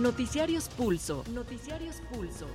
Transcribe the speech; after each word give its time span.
Noticiarios 0.00 0.70
Pulso. 0.70 1.24
Noticiarios 1.34 1.96
Pulso. 2.10 2.46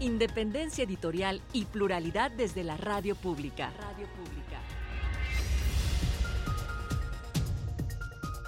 Independencia 0.00 0.82
editorial 0.82 1.40
y 1.52 1.64
pluralidad 1.66 2.32
desde 2.32 2.64
la 2.64 2.76
radio 2.76 3.14
pública. 3.14 3.70
Radio 3.78 4.08
pública. 4.08 4.58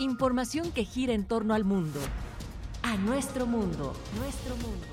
Información 0.00 0.72
que 0.72 0.84
gira 0.84 1.12
en 1.12 1.26
torno 1.26 1.54
al 1.54 1.62
mundo. 1.62 2.00
A 2.82 2.96
nuestro 2.96 3.46
mundo. 3.46 3.94
Nuestro 4.18 4.56
mundo. 4.56 4.86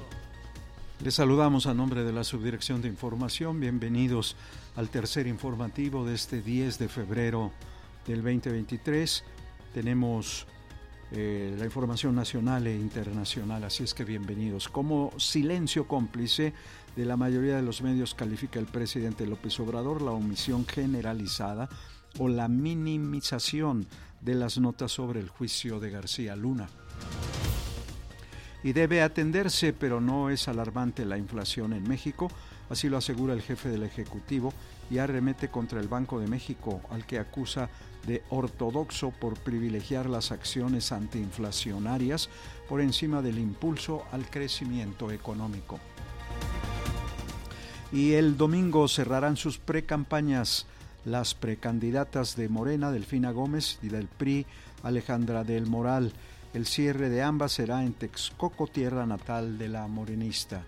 Les 1.04 1.16
saludamos 1.16 1.66
a 1.66 1.73
nombre 1.73 2.04
de 2.04 2.13
la 2.13 2.23
Subdirección 2.23 2.84
de 2.84 2.89
Información. 2.89 3.59
Bienvenidos 3.59 4.36
al 4.75 4.89
tercer 4.89 5.25
informativo 5.25 6.05
de 6.05 6.13
este 6.13 6.44
10 6.44 6.77
de 6.77 6.89
febrero 6.89 7.52
del 8.05 8.17
2023. 8.22 9.23
Tenemos 9.73 10.45
eh, 11.12 11.55
la 11.58 11.66
información 11.66 12.16
nacional 12.16 12.66
e 12.66 12.76
internacional, 12.76 13.64
así 13.64 13.84
es 13.84 13.94
que 13.94 14.04
bienvenidos. 14.04 14.70
Como 14.70 15.12
silencio 15.18 15.88
cómplice 15.88 16.54
de 16.95 17.05
la 17.05 17.16
mayoría 17.16 17.55
de 17.55 17.62
los 17.62 17.81
medios 17.81 18.16
califica 18.16 18.59
el 18.59 18.66
presidente 18.66 19.28
López 19.28 19.59
Obrador 19.59 20.02
la 20.02 20.12
omisión 20.12 20.66
generalizada 20.66 21.70
o 22.18 22.28
la 22.28 22.48
minimización 22.48 23.86
de 24.22 24.36
las 24.36 24.58
notas 24.58 24.94
sobre 24.94 25.20
el 25.20 25.30
juicio 25.30 25.80
de 25.80 25.91
García 25.91 26.36
Luna. 26.36 26.68
Y 28.64 28.73
debe 28.73 29.03
atenderse, 29.03 29.73
pero 29.73 30.02
no 30.02 30.31
es 30.31 30.48
alarmante 30.48 31.06
la 31.06 31.20
inflación 31.20 31.73
en 31.73 31.88
México, 31.88 32.31
así 32.70 32.90
lo 32.90 32.98
asegura 32.98 33.34
el 33.34 33.44
jefe 33.44 33.70
del 33.70 33.84
Ejecutivo 33.84 34.52
y 34.90 34.98
arremete 34.98 35.50
contra 35.50 35.80
el 35.80 35.88
Banco 35.88 36.20
de 36.20 36.28
México, 36.28 36.81
al 36.90 37.06
que 37.06 37.20
acusa 37.20 37.69
de 38.06 38.23
ortodoxo 38.30 39.11
por 39.11 39.36
privilegiar 39.36 40.09
las 40.09 40.31
acciones 40.31 40.92
antiinflacionarias 40.92 42.30
por 42.70 42.81
encima 42.81 43.22
del 43.22 43.39
impulso 43.39 44.03
al 44.12 44.30
crecimiento 44.30 45.12
económico. 45.12 45.80
Y 47.92 48.14
el 48.14 48.38
domingo 48.38 48.88
cerrarán 48.88 49.38
sus 49.38 49.58
precampañas 49.58 50.66
las 51.06 51.36
precandidatas 51.36 52.36
de 52.36 52.50
Morena, 52.50 52.92
Delfina 52.92 53.31
Gómez, 53.31 53.80
y 53.81 53.89
del 53.89 54.08
PRI, 54.08 54.45
Alejandra 54.84 55.44
del 55.44 55.67
Moral. 55.67 56.12
El 56.53 56.66
cierre 56.66 57.09
de 57.09 57.22
ambas 57.22 57.53
será 57.53 57.84
en 57.84 57.94
Texcoco, 57.94 58.67
tierra 58.67 59.06
natal 59.06 59.58
de 59.58 59.69
la 59.69 59.88
morenista. 59.88 60.64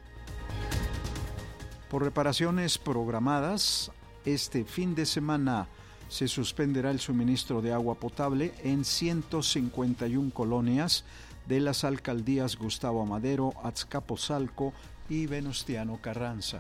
Por 1.90 2.04
reparaciones 2.04 2.78
programadas, 2.78 3.92
este 4.26 4.64
fin 4.66 4.94
de 4.94 5.06
semana 5.06 5.68
se 6.10 6.28
suspenderá 6.28 6.92
el 6.92 7.00
suministro 7.00 7.62
de 7.62 7.74
agua 7.74 7.96
potable 7.96 8.54
en 8.64 8.86
151 8.86 10.32
colonias 10.32 11.04
de 11.48 11.60
las 11.60 11.84
alcaldías 11.84 12.58
Gustavo 12.58 13.02
Amadero, 13.02 13.54
Azcapotzalco 13.64 14.74
y 15.10 15.26
Venustiano 15.26 16.00
Carranza. 16.02 16.60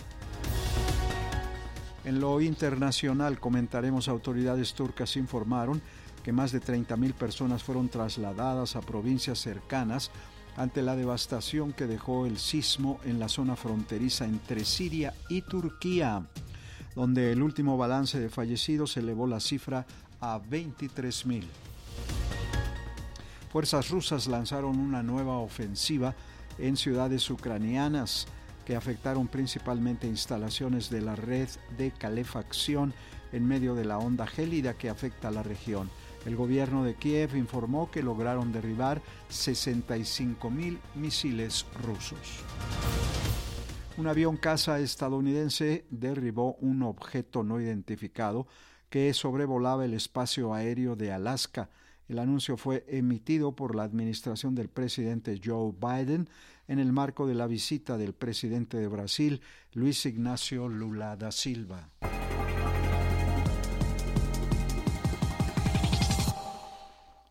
En 2.05 2.21
lo 2.21 2.39
internacional 2.39 3.39
comentaremos 3.39 4.07
autoridades 4.07 4.73
turcas 4.73 5.17
informaron 5.17 5.81
que 6.23 6.31
más 6.31 6.51
de 6.51 6.61
30.000 6.61 7.13
personas 7.13 7.63
fueron 7.63 7.89
trasladadas 7.89 8.75
a 8.75 8.81
provincias 8.81 9.39
cercanas 9.39 10.11
ante 10.55 10.81
la 10.81 10.95
devastación 10.95 11.73
que 11.73 11.85
dejó 11.85 12.25
el 12.25 12.37
sismo 12.37 12.99
en 13.03 13.19
la 13.19 13.29
zona 13.29 13.55
fronteriza 13.55 14.25
entre 14.25 14.65
Siria 14.65 15.13
y 15.29 15.41
Turquía 15.41 16.25
donde 16.97 17.31
el 17.31 17.43
último 17.43 17.77
balance 17.77 18.19
de 18.19 18.27
fallecidos 18.27 18.97
elevó 18.97 19.27
la 19.27 19.39
cifra 19.39 19.85
a 20.19 20.39
23.000. 20.39 21.43
Fuerzas 23.51 23.91
rusas 23.91 24.25
lanzaron 24.25 24.79
una 24.79 25.03
nueva 25.03 25.37
ofensiva 25.37 26.15
en 26.57 26.75
ciudades 26.75 27.29
ucranianas 27.29 28.25
que 28.65 28.75
afectaron 28.75 29.27
principalmente 29.27 30.07
instalaciones 30.07 30.89
de 30.89 31.01
la 31.01 31.15
red 31.15 31.47
de 31.77 31.91
calefacción 31.91 32.95
en 33.31 33.47
medio 33.47 33.75
de 33.75 33.85
la 33.85 33.99
onda 33.99 34.25
gélida 34.25 34.73
que 34.73 34.89
afecta 34.89 35.27
a 35.27 35.31
la 35.31 35.43
región. 35.43 35.91
El 36.25 36.35
gobierno 36.35 36.83
de 36.83 36.95
Kiev 36.95 37.35
informó 37.35 37.91
que 37.91 38.01
lograron 38.01 38.51
derribar 38.51 39.03
65.000 39.29 40.79
misiles 40.95 41.67
rusos. 41.83 42.43
Un 43.97 44.05
avión 44.05 44.37
caza 44.37 44.79
estadounidense 44.79 45.85
derribó 45.89 46.53
un 46.61 46.83
objeto 46.83 47.43
no 47.43 47.59
identificado 47.59 48.45
que 48.91 49.11
sobrevolaba 49.15 49.85
el 49.85 49.95
espacio 49.95 50.53
aéreo 50.53 50.95
de 50.95 51.11
Alaska. 51.11 51.71
El 52.07 52.19
anuncio 52.19 52.57
fue 52.57 52.85
emitido 52.87 53.55
por 53.55 53.75
la 53.75 53.81
administración 53.81 54.53
del 54.53 54.69
presidente 54.69 55.41
Joe 55.43 55.73
Biden 55.73 56.29
en 56.67 56.77
el 56.77 56.93
marco 56.93 57.25
de 57.25 57.33
la 57.33 57.47
visita 57.47 57.97
del 57.97 58.13
presidente 58.13 58.77
de 58.77 58.87
Brasil, 58.87 59.41
Luis 59.73 60.05
Ignacio 60.05 60.69
Lula 60.69 61.17
da 61.17 61.31
Silva. 61.31 61.89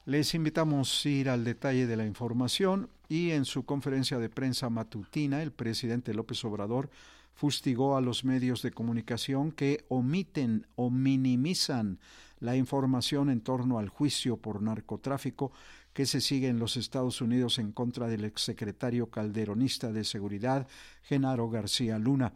Les 0.06 0.36
invitamos 0.36 1.04
a 1.04 1.08
ir 1.08 1.28
al 1.28 1.42
detalle 1.42 1.88
de 1.88 1.96
la 1.96 2.06
información 2.06 2.88
y 3.08 3.32
en 3.32 3.44
su 3.44 3.64
conferencia 3.64 4.20
de 4.20 4.28
prensa 4.28 4.70
matutina 4.70 5.42
el 5.42 5.50
presidente 5.50 6.14
López 6.14 6.44
Obrador 6.44 6.90
fustigó 7.34 7.96
a 7.96 8.00
los 8.00 8.24
medios 8.24 8.62
de 8.62 8.70
comunicación 8.70 9.50
que 9.50 9.84
omiten 9.88 10.68
o 10.76 10.90
minimizan 10.90 11.98
la 12.38 12.54
información 12.54 13.30
en 13.30 13.40
torno 13.40 13.80
al 13.80 13.88
juicio 13.88 14.36
por 14.36 14.62
narcotráfico 14.62 15.50
que 15.92 16.06
se 16.06 16.20
sigue 16.20 16.46
en 16.46 16.60
los 16.60 16.76
Estados 16.76 17.20
Unidos 17.20 17.58
en 17.58 17.72
contra 17.72 18.06
del 18.06 18.24
exsecretario 18.24 19.10
calderonista 19.10 19.90
de 19.90 20.04
Seguridad, 20.04 20.68
Genaro 21.02 21.50
García 21.50 21.98
Luna. 21.98 22.32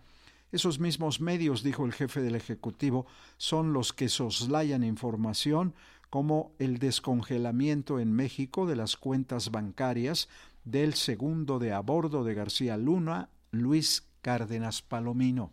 Esos 0.51 0.81
mismos 0.81 1.21
medios, 1.21 1.63
dijo 1.63 1.87
el 1.87 1.93
jefe 1.93 2.21
del 2.21 2.35
Ejecutivo, 2.35 3.07
son 3.37 3.73
los 3.73 3.93
que 3.93 4.09
soslayan 4.09 4.83
información 4.83 5.73
como 6.10 6.53
el 6.59 6.78
descongelamiento 6.78 8.00
en 8.00 8.12
México 8.12 8.66
de 8.66 8.76
las 8.76 8.97
cuentas 8.97 9.50
bancarias 9.50 10.28
del 10.65 10.94
segundo 10.94 11.59
de 11.59 11.72
a 11.72 11.81
bordo 11.81 12.25
de 12.25 12.34
García 12.34 12.76
Luna, 12.76 13.31
Luis 13.53 14.09
Cárdenas 14.21 14.82
Palomino. 14.82 15.53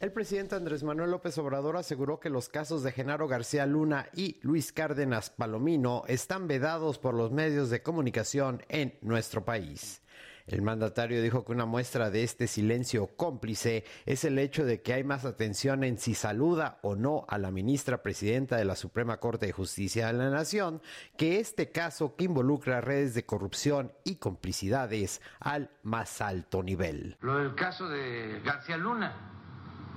El 0.00 0.12
presidente 0.12 0.56
Andrés 0.56 0.82
Manuel 0.82 1.12
López 1.12 1.38
Obrador 1.38 1.76
aseguró 1.76 2.18
que 2.18 2.28
los 2.28 2.48
casos 2.48 2.82
de 2.82 2.92
Genaro 2.92 3.28
García 3.28 3.64
Luna 3.64 4.08
y 4.14 4.38
Luis 4.42 4.72
Cárdenas 4.72 5.30
Palomino 5.30 6.02
están 6.08 6.48
vedados 6.48 6.98
por 6.98 7.14
los 7.14 7.30
medios 7.30 7.70
de 7.70 7.82
comunicación 7.82 8.62
en 8.68 8.98
nuestro 9.02 9.44
país. 9.44 10.02
El 10.46 10.60
mandatario 10.60 11.22
dijo 11.22 11.42
que 11.44 11.52
una 11.52 11.64
muestra 11.64 12.10
de 12.10 12.22
este 12.22 12.46
silencio 12.46 13.06
cómplice 13.16 13.84
es 14.04 14.24
el 14.24 14.38
hecho 14.38 14.66
de 14.66 14.82
que 14.82 14.92
hay 14.92 15.02
más 15.02 15.24
atención 15.24 15.84
en 15.84 15.96
si 15.96 16.14
saluda 16.14 16.78
o 16.82 16.96
no 16.96 17.24
a 17.28 17.38
la 17.38 17.50
ministra 17.50 18.02
presidenta 18.02 18.56
de 18.56 18.66
la 18.66 18.76
Suprema 18.76 19.20
Corte 19.20 19.46
de 19.46 19.52
Justicia 19.52 20.08
de 20.08 20.12
la 20.12 20.28
Nación 20.28 20.82
que 21.16 21.40
este 21.40 21.72
caso 21.72 22.14
que 22.14 22.24
involucra 22.24 22.82
redes 22.82 23.14
de 23.14 23.24
corrupción 23.24 23.92
y 24.04 24.16
complicidades 24.16 25.22
al 25.40 25.70
más 25.82 26.20
alto 26.20 26.62
nivel. 26.62 27.16
Lo 27.20 27.38
del 27.38 27.54
caso 27.54 27.88
de 27.88 28.42
García 28.44 28.76
Luna 28.76 29.14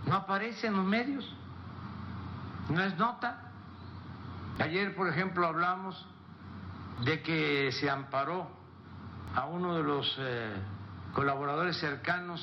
no 0.05 0.15
aparece 0.15 0.67
en 0.67 0.77
los 0.77 0.85
medios, 0.85 1.35
no 2.69 2.81
es 2.83 2.97
nota. 2.97 3.51
Ayer, 4.59 4.95
por 4.95 5.09
ejemplo, 5.09 5.45
hablamos 5.45 6.07
de 7.03 7.21
que 7.21 7.69
se 7.73 7.89
amparó 7.89 8.56
a 9.37 9.45
uno 9.45 9.75
de 9.75 9.83
los 9.83 10.15
eh, 10.17 10.51
colaboradores 11.13 11.77
cercanos 11.77 12.41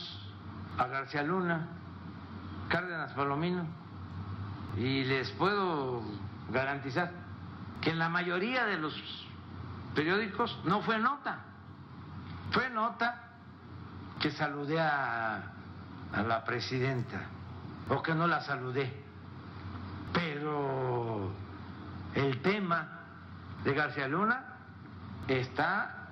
a 0.78 0.86
García 0.86 1.24
Luna, 1.24 1.66
Cárdenas 2.68 3.12
Palomino, 3.14 3.66
y 4.76 5.02
les 5.02 5.28
puedo 5.32 6.02
garantizar 6.52 7.10
que 7.80 7.90
en 7.90 7.98
la 7.98 8.08
mayoría 8.08 8.64
de 8.64 8.78
los 8.78 8.94
periódicos 9.96 10.56
no 10.66 10.82
fue 10.82 11.00
nota, 11.00 11.40
fue 12.52 12.70
nota 12.70 13.22
que 14.20 14.30
saludé 14.30 14.80
a, 14.80 15.42
a 16.12 16.22
la 16.22 16.44
presidenta 16.44 17.22
o 17.88 18.00
que 18.04 18.14
no 18.14 18.28
la 18.28 18.40
saludé, 18.42 19.02
pero 20.12 21.32
el 22.14 22.40
tema 22.40 23.00
de 23.64 23.74
García 23.74 24.06
Luna 24.06 24.44
está 25.26 26.03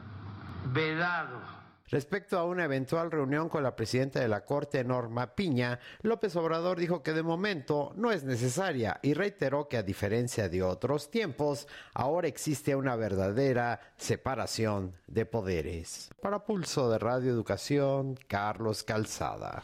vedado. 0.67 1.63
Respecto 1.93 2.39
a 2.39 2.45
una 2.45 2.65
eventual 2.65 3.11
reunión 3.11 3.51
con 3.51 3.63
la 3.63 3.77
presidenta 3.77 4.19
de 4.19 4.27
la 4.27 4.47
Corte, 4.47 4.83
Norma 4.83 5.35
Piña, 5.35 5.79
López 6.01 6.35
Obrador 6.37 6.79
dijo 6.79 7.03
que 7.03 7.13
de 7.13 7.23
momento 7.23 7.93
no 7.97 8.11
es 8.11 8.25
necesaria 8.25 8.99
y 9.03 9.13
reiteró 9.13 9.69
que 9.69 9.77
a 9.77 9.83
diferencia 9.83 10.49
de 10.49 10.63
otros 10.63 11.11
tiempos, 11.11 11.69
ahora 11.93 12.29
existe 12.29 12.75
una 12.75 12.97
verdadera 12.97 13.79
separación 13.99 14.95
de 15.07 15.27
poderes. 15.27 16.09
Para 16.23 16.47
Pulso 16.47 16.89
de 16.89 16.99
Radio 16.99 17.31
Educación, 17.31 18.19
Carlos 18.27 18.85
Calzada. 18.85 19.63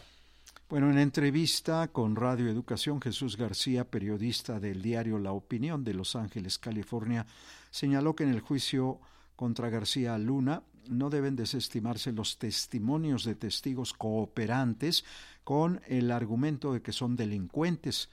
Bueno, 0.69 0.91
en 0.91 0.99
entrevista 0.99 1.89
con 1.89 2.15
Radio 2.15 2.51
Educación, 2.51 3.01
Jesús 3.01 3.39
García, 3.39 3.85
periodista 3.85 4.61
del 4.61 4.83
diario 4.83 5.19
La 5.19 5.33
Opinión 5.33 5.83
de 5.83 5.95
Los 5.95 6.15
Ángeles, 6.15 6.59
California, 6.59 7.25
señaló 7.71 8.15
que 8.15 8.25
en 8.25 8.35
el 8.35 8.41
juicio 8.41 9.01
contra 9.39 9.71
García 9.71 10.19
Luna, 10.19 10.65
no 10.89 11.11
deben 11.11 11.37
desestimarse 11.37 12.11
los 12.11 12.39
testimonios 12.39 13.23
de 13.23 13.37
testigos 13.37 13.93
cooperantes 13.95 15.05
con 15.45 15.81
el 15.87 16.11
argumento 16.11 16.73
de 16.73 16.83
que 16.83 16.91
son 16.91 17.15
delincuentes. 17.15 18.11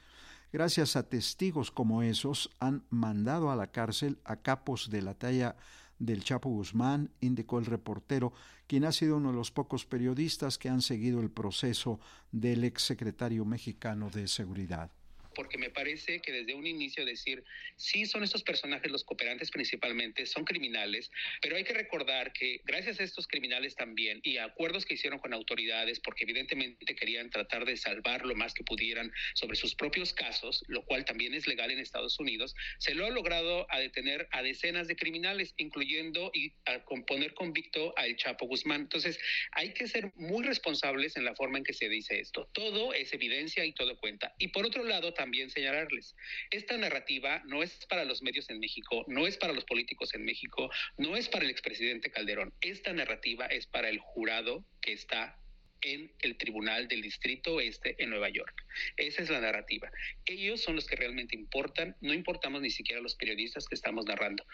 Gracias 0.54 0.96
a 0.96 1.10
testigos 1.10 1.72
como 1.72 2.04
esos 2.04 2.52
han 2.60 2.84
mandado 2.92 3.50
a 3.50 3.56
la 3.56 3.72
cárcel 3.72 4.20
a 4.24 4.36
capos 4.36 4.92
de 4.92 5.02
la 5.02 5.16
talla 5.16 5.56
del 5.98 6.24
Chapo 6.24 6.50
Guzmán, 6.50 7.10
indicó 7.22 7.58
el 7.58 7.66
reportero, 7.66 8.32
quien 8.68 8.86
ha 8.86 8.92
sido 8.92 9.18
uno 9.18 9.32
de 9.32 9.38
los 9.38 9.50
pocos 9.50 9.84
periodistas 9.88 10.60
que 10.60 10.70
han 10.70 10.84
seguido 10.84 11.22
el 11.22 11.32
proceso 11.32 12.00
del 12.32 12.64
exsecretario 12.64 13.46
mexicano 13.46 14.12
de 14.12 14.28
Seguridad 14.28 14.92
porque 15.36 15.60
me 15.60 15.70
parece 15.70 16.20
que 16.22 16.32
desde 16.32 16.56
un 16.56 16.66
inicio 16.66 17.06
decir, 17.06 17.44
sí, 17.76 18.08
son 18.08 18.24
estos 18.24 18.42
personajes 18.42 18.92
los 18.92 19.04
cooperantes 19.04 19.52
principalmente, 19.52 20.26
son 20.26 20.46
criminales, 20.46 21.12
pero 21.42 21.56
hay 21.56 21.64
que 21.64 21.74
recordar 21.74 22.34
que 22.34 22.62
gracias 22.66 23.00
a 23.00 23.04
estos 23.04 23.28
criminales 23.28 23.76
también 23.76 24.20
y 24.24 24.38
a 24.38 24.46
acuerdos 24.46 24.86
que 24.86 24.96
hicieron 24.96 25.20
con 25.20 25.34
autoridades, 25.34 26.00
porque 26.00 26.24
evidentemente 26.24 26.96
querían 26.96 27.30
tratar 27.30 27.66
de 27.66 27.78
salvar 27.78 28.26
lo 28.26 28.34
más 28.34 28.54
que 28.54 28.64
pudieran 28.64 29.12
sobre 29.36 29.56
sus 29.56 29.76
propios 29.76 30.14
casos, 30.14 30.64
lo 30.68 30.84
cual 30.86 31.06
también 31.06 31.34
es 31.36 31.46
legal 31.46 31.70
en 31.70 31.80
Estados 31.80 32.20
Unidos, 32.20 32.56
se 32.80 32.96
lo 32.96 33.06
ha 33.06 33.10
logrado 33.10 33.68
a 33.70 33.80
detener 33.80 34.28
a 34.32 34.42
decenas 34.42 34.88
de 34.88 34.96
criminales, 34.96 35.54
incluyendo 35.58 36.32
y 36.34 36.54
a 36.66 36.84
poner 37.06 37.34
convicto 37.34 37.94
al 37.98 38.16
Chapo 38.16 38.48
Guzmán. 38.48 38.82
Entonces, 38.82 39.20
hay 39.52 39.74
que 39.74 39.88
ser 39.88 40.12
muy 40.16 40.46
responsables 40.46 41.18
en 41.18 41.26
la 41.26 41.36
forma 41.36 41.58
en 41.58 41.64
que 41.64 41.74
se 41.74 41.90
dice 41.90 42.20
esto. 42.20 42.50
Todo 42.54 42.94
es 42.94 43.14
evidencia 43.14 43.66
y 43.66 43.74
todo 43.74 43.98
cuenta. 43.98 44.34
Y 44.38 44.50
por 44.50 44.66
otro 44.66 44.84
lado, 44.84 45.14
también 45.14 45.25
también 45.26 45.50
señalarles. 45.50 46.16
Esta 46.52 46.78
narrativa 46.78 47.42
no 47.48 47.64
es 47.64 47.84
para 47.88 48.06
los 48.06 48.22
medios 48.22 48.48
en 48.52 48.60
México, 48.60 49.04
no 49.08 49.26
es 49.26 49.38
para 49.38 49.54
los 49.54 49.66
políticos 49.66 50.14
en 50.14 50.24
México, 50.24 50.70
no 50.98 51.18
es 51.18 51.28
para 51.30 51.46
el 51.46 51.50
expresidente 51.50 52.12
Calderón. 52.12 52.54
Esta 52.62 52.94
narrativa 52.94 53.48
es 53.48 53.66
para 53.66 53.90
el 53.90 53.98
jurado 53.98 54.64
que 54.82 54.94
está 54.94 55.36
en 55.82 56.12
el 56.20 56.38
Tribunal 56.38 56.88
del 56.88 57.02
Distrito 57.02 57.56
Oeste 57.56 57.96
en 57.98 58.12
Nueva 58.12 58.30
York. 58.30 58.54
Esa 58.98 59.24
es 59.24 59.32
la 59.32 59.42
narrativa. 59.42 59.90
Ellos 60.26 60.62
son 60.62 60.76
los 60.76 60.86
que 60.86 60.96
realmente 60.96 61.36
importan, 61.36 61.96
no 62.02 62.14
importamos 62.14 62.62
ni 62.62 62.70
siquiera 62.70 63.02
los 63.02 63.16
periodistas 63.16 63.68
que 63.68 63.76
estamos 63.76 64.06
narrando 64.06 64.46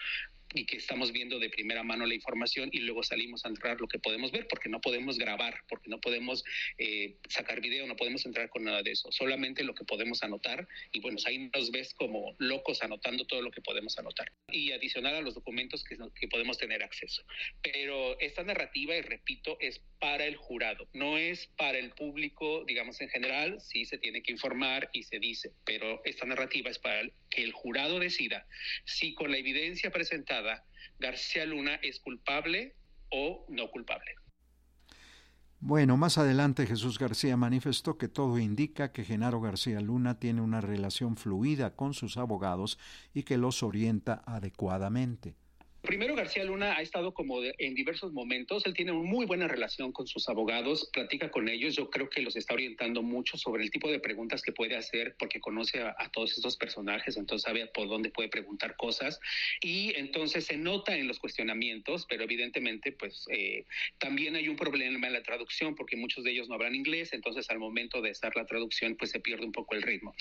y 0.53 0.65
que 0.65 0.77
estamos 0.77 1.11
viendo 1.11 1.39
de 1.39 1.49
primera 1.49 1.83
mano 1.83 2.05
la 2.05 2.15
información 2.15 2.69
y 2.71 2.79
luego 2.79 3.03
salimos 3.03 3.45
a 3.45 3.49
entrar 3.49 3.79
lo 3.79 3.87
que 3.87 3.99
podemos 3.99 4.31
ver 4.31 4.47
porque 4.47 4.69
no 4.69 4.81
podemos 4.81 5.17
grabar, 5.17 5.61
porque 5.67 5.89
no 5.89 5.99
podemos 5.99 6.43
eh, 6.77 7.15
sacar 7.29 7.61
video, 7.61 7.87
no 7.87 7.95
podemos 7.95 8.25
entrar 8.25 8.49
con 8.49 8.63
nada 8.63 8.83
de 8.83 8.91
eso, 8.91 9.11
solamente 9.11 9.63
lo 9.63 9.73
que 9.73 9.85
podemos 9.85 10.23
anotar 10.23 10.67
y 10.91 10.99
bueno, 10.99 11.17
ahí 11.25 11.49
nos 11.53 11.71
ves 11.71 11.93
como 11.93 12.35
locos 12.39 12.81
anotando 12.83 13.25
todo 13.25 13.41
lo 13.41 13.51
que 13.51 13.61
podemos 13.61 13.97
anotar 13.97 14.31
y 14.49 14.71
adicional 14.71 15.15
a 15.15 15.21
los 15.21 15.35
documentos 15.35 15.83
que, 15.83 15.97
que 16.19 16.27
podemos 16.27 16.57
tener 16.57 16.83
acceso. 16.83 17.23
Pero 17.61 18.19
esta 18.19 18.43
narrativa, 18.43 18.95
y 18.95 19.01
repito, 19.01 19.57
es 19.59 19.81
para 19.99 20.25
el 20.25 20.35
jurado, 20.35 20.87
no 20.93 21.17
es 21.17 21.47
para 21.57 21.77
el 21.77 21.91
público, 21.91 22.63
digamos 22.65 22.99
en 23.01 23.09
general, 23.09 23.59
sí 23.61 23.85
se 23.85 23.97
tiene 23.97 24.21
que 24.23 24.31
informar 24.31 24.89
y 24.93 25.03
se 25.03 25.19
dice, 25.19 25.51
pero 25.65 26.01
esta 26.05 26.25
narrativa 26.25 26.69
es 26.69 26.79
para 26.79 27.01
que 27.31 27.43
el 27.43 27.53
jurado 27.53 27.97
decida 27.99 28.45
si 28.85 29.15
con 29.15 29.31
la 29.31 29.37
evidencia 29.37 29.89
presentada 29.89 30.63
García 30.99 31.45
Luna 31.45 31.79
es 31.81 31.99
culpable 31.99 32.75
o 33.09 33.45
no 33.49 33.71
culpable. 33.71 34.11
Bueno, 35.59 35.95
más 35.95 36.17
adelante 36.17 36.65
Jesús 36.65 36.97
García 36.97 37.37
manifestó 37.37 37.97
que 37.97 38.07
todo 38.07 38.39
indica 38.39 38.91
que 38.91 39.03
Genaro 39.03 39.41
García 39.41 39.79
Luna 39.79 40.19
tiene 40.19 40.41
una 40.41 40.59
relación 40.59 41.17
fluida 41.17 41.75
con 41.75 41.93
sus 41.93 42.17
abogados 42.17 42.79
y 43.13 43.23
que 43.23 43.37
los 43.37 43.61
orienta 43.61 44.23
adecuadamente. 44.25 45.35
Primero, 45.81 46.15
García 46.15 46.43
Luna 46.43 46.77
ha 46.77 46.81
estado 46.81 47.11
como 47.11 47.41
en 47.43 47.73
diversos 47.73 48.13
momentos. 48.13 48.65
Él 48.67 48.75
tiene 48.75 48.91
una 48.91 49.09
muy 49.09 49.25
buena 49.25 49.47
relación 49.47 49.91
con 49.91 50.05
sus 50.05 50.29
abogados, 50.29 50.87
platica 50.93 51.31
con 51.31 51.49
ellos. 51.49 51.75
Yo 51.75 51.89
creo 51.89 52.07
que 52.07 52.21
los 52.21 52.35
está 52.35 52.53
orientando 52.53 53.01
mucho 53.01 53.35
sobre 53.35 53.63
el 53.63 53.71
tipo 53.71 53.89
de 53.89 53.99
preguntas 53.99 54.43
que 54.43 54.51
puede 54.51 54.75
hacer 54.75 55.15
porque 55.17 55.39
conoce 55.39 55.81
a, 55.81 55.95
todos 56.13 56.33
estos 56.33 56.55
personajes, 56.55 57.17
entonces 57.17 57.43
sabe 57.43 57.65
por 57.65 57.87
dónde 57.87 58.11
puede 58.11 58.29
preguntar 58.29 58.75
cosas. 58.75 59.19
Y 59.59 59.93
entonces 59.95 60.45
se 60.45 60.55
nota 60.55 60.95
en 60.95 61.07
los 61.07 61.17
cuestionamientos, 61.17 62.05
pero 62.07 62.23
evidentemente, 62.23 62.91
pues 62.91 63.25
eh, 63.31 63.65
también 63.97 64.35
hay 64.35 64.49
un 64.49 64.57
problema 64.57 65.07
en 65.07 65.13
la 65.13 65.23
traducción 65.23 65.73
porque 65.73 65.97
muchos 65.97 66.23
de 66.23 66.31
ellos 66.31 66.47
no 66.47 66.55
hablan 66.55 66.75
inglés, 66.75 67.11
entonces 67.11 67.49
al 67.49 67.57
momento 67.57 68.01
de 68.01 68.11
estar 68.11 68.35
la 68.35 68.45
traducción, 68.45 68.95
pues 68.97 69.09
se 69.09 69.19
pierde 69.19 69.45
un 69.45 69.51
poco 69.51 69.73
el 69.73 69.81
ritmo. 69.81 70.13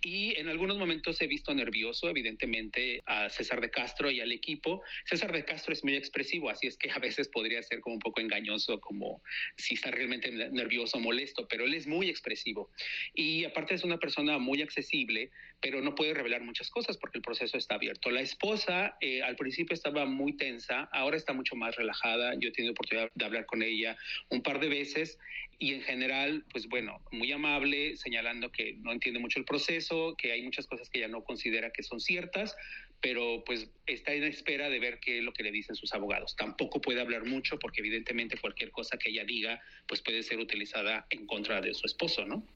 Y 0.00 0.38
en 0.38 0.48
algunos 0.48 0.78
momentos 0.78 1.20
he 1.20 1.26
visto 1.26 1.54
nervioso, 1.54 2.08
evidentemente, 2.08 3.02
a 3.04 3.28
César 3.28 3.60
de 3.60 3.70
Castro 3.70 4.10
y 4.10 4.20
al 4.20 4.32
equipo 4.32 4.82
César 5.04 5.32
de 5.32 5.44
Castro 5.44 5.72
es 5.72 5.84
muy 5.84 5.96
expresivo, 5.96 6.50
así 6.50 6.66
es 6.66 6.76
que 6.76 6.90
a 6.90 6.98
veces 6.98 7.28
podría 7.28 7.62
ser 7.62 7.80
como 7.80 7.94
un 7.94 8.00
poco 8.00 8.20
engañoso, 8.20 8.80
como 8.80 9.22
si 9.56 9.74
está 9.74 9.90
realmente 9.90 10.30
nervioso 10.30 10.98
o 10.98 11.00
molesto, 11.00 11.46
pero 11.48 11.64
él 11.64 11.74
es 11.74 11.86
muy 11.86 12.08
expresivo. 12.08 12.70
Y 13.14 13.44
aparte 13.44 13.74
es 13.74 13.84
una 13.84 13.98
persona 13.98 14.38
muy 14.38 14.62
accesible, 14.62 15.30
pero 15.60 15.80
no 15.80 15.94
puede 15.94 16.14
revelar 16.14 16.42
muchas 16.42 16.70
cosas 16.70 16.96
porque 16.98 17.18
el 17.18 17.22
proceso 17.22 17.56
está 17.56 17.76
abierto. 17.76 18.10
La 18.10 18.20
esposa 18.20 18.96
eh, 19.00 19.22
al 19.22 19.36
principio 19.36 19.74
estaba 19.74 20.04
muy 20.06 20.36
tensa, 20.36 20.88
ahora 20.92 21.16
está 21.16 21.32
mucho 21.32 21.56
más 21.56 21.76
relajada. 21.76 22.34
Yo 22.38 22.48
he 22.48 22.52
tenido 22.52 22.72
oportunidad 22.72 23.10
de 23.14 23.24
hablar 23.24 23.46
con 23.46 23.62
ella 23.62 23.96
un 24.28 24.42
par 24.42 24.60
de 24.60 24.68
veces 24.68 25.18
y 25.58 25.74
en 25.74 25.82
general, 25.82 26.44
pues 26.50 26.66
bueno, 26.68 27.00
muy 27.12 27.30
amable, 27.30 27.96
señalando 27.96 28.50
que 28.50 28.74
no 28.80 28.90
entiende 28.90 29.20
mucho 29.20 29.38
el 29.38 29.44
proceso, 29.44 30.16
que 30.16 30.32
hay 30.32 30.42
muchas 30.42 30.66
cosas 30.66 30.90
que 30.90 30.98
ella 30.98 31.08
no 31.08 31.22
considera 31.22 31.70
que 31.70 31.84
son 31.84 32.00
ciertas, 32.00 32.56
pero 33.02 33.42
pues 33.44 33.68
está 33.84 34.12
en 34.12 34.22
espera 34.22 34.70
de 34.70 34.78
ver 34.78 35.00
qué 35.00 35.18
es 35.18 35.24
lo 35.24 35.32
que 35.32 35.42
le 35.42 35.50
dicen 35.50 35.74
sus 35.74 35.92
abogados. 35.92 36.36
Tampoco 36.36 36.80
puede 36.80 37.00
hablar 37.00 37.26
mucho 37.26 37.58
porque 37.58 37.80
evidentemente 37.80 38.38
cualquier 38.38 38.70
cosa 38.70 38.96
que 38.96 39.10
ella 39.10 39.24
diga 39.24 39.60
pues 39.88 40.00
puede 40.00 40.22
ser 40.22 40.38
utilizada 40.38 41.04
en 41.10 41.26
contra 41.26 41.60
de 41.60 41.74
su 41.74 41.84
esposo, 41.84 42.24
¿no? 42.24 42.46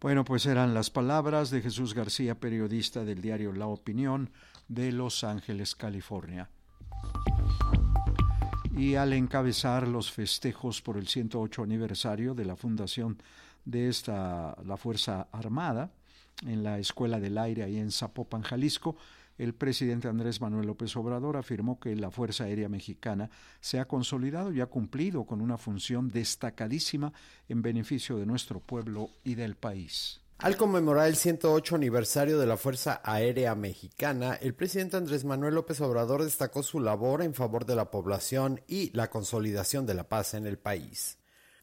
Bueno, 0.00 0.24
pues 0.24 0.44
eran 0.46 0.74
las 0.74 0.90
palabras 0.90 1.50
de 1.50 1.60
Jesús 1.60 1.94
García, 1.94 2.40
periodista 2.40 3.04
del 3.04 3.22
diario 3.22 3.52
La 3.52 3.66
Opinión 3.66 4.30
de 4.66 4.90
Los 4.90 5.22
Ángeles, 5.24 5.76
California. 5.76 6.48
Y 8.76 8.94
al 8.94 9.12
encabezar 9.12 9.86
los 9.86 10.10
festejos 10.10 10.80
por 10.80 10.96
el 10.96 11.06
108 11.06 11.62
aniversario 11.62 12.34
de 12.34 12.44
la 12.46 12.56
fundación 12.56 13.22
de 13.64 13.88
esta 13.88 14.56
la 14.64 14.76
Fuerza 14.78 15.28
Armada, 15.32 15.92
en 16.46 16.62
la 16.62 16.78
Escuela 16.78 17.20
del 17.20 17.38
Aire 17.38 17.62
ahí 17.62 17.78
en 17.78 17.90
Zapopan, 17.90 18.42
Jalisco, 18.42 18.96
el 19.40 19.54
presidente 19.54 20.06
Andrés 20.06 20.40
Manuel 20.42 20.66
López 20.66 20.94
Obrador 20.96 21.38
afirmó 21.38 21.80
que 21.80 21.96
la 21.96 22.10
Fuerza 22.10 22.44
Aérea 22.44 22.68
Mexicana 22.68 23.30
se 23.60 23.80
ha 23.80 23.88
consolidado 23.88 24.52
y 24.52 24.60
ha 24.60 24.66
cumplido 24.66 25.24
con 25.24 25.40
una 25.40 25.56
función 25.56 26.10
destacadísima 26.10 27.14
en 27.48 27.62
beneficio 27.62 28.18
de 28.18 28.26
nuestro 28.26 28.60
pueblo 28.60 29.08
y 29.24 29.36
del 29.36 29.56
país. 29.56 30.20
Al 30.40 30.56
conmemorar 30.56 31.06
el 31.06 31.16
108 31.16 31.76
aniversario 31.76 32.38
de 32.38 32.46
la 32.46 32.56
Fuerza 32.56 33.00
Aérea 33.04 33.54
Mexicana, 33.54 34.34
el 34.34 34.54
presidente 34.54 34.96
Andrés 34.96 35.24
Manuel 35.24 35.54
López 35.54 35.80
Obrador 35.82 36.24
destacó 36.24 36.62
su 36.62 36.80
labor 36.80 37.22
en 37.22 37.34
favor 37.34 37.66
de 37.66 37.76
la 37.76 37.90
población 37.90 38.60
y 38.66 38.90
la 38.96 39.10
consolidación 39.10 39.86
de 39.86 39.94
la 39.94 40.08
paz 40.08 40.34
en 40.34 40.46
el 40.46 40.58
país. 40.58 41.19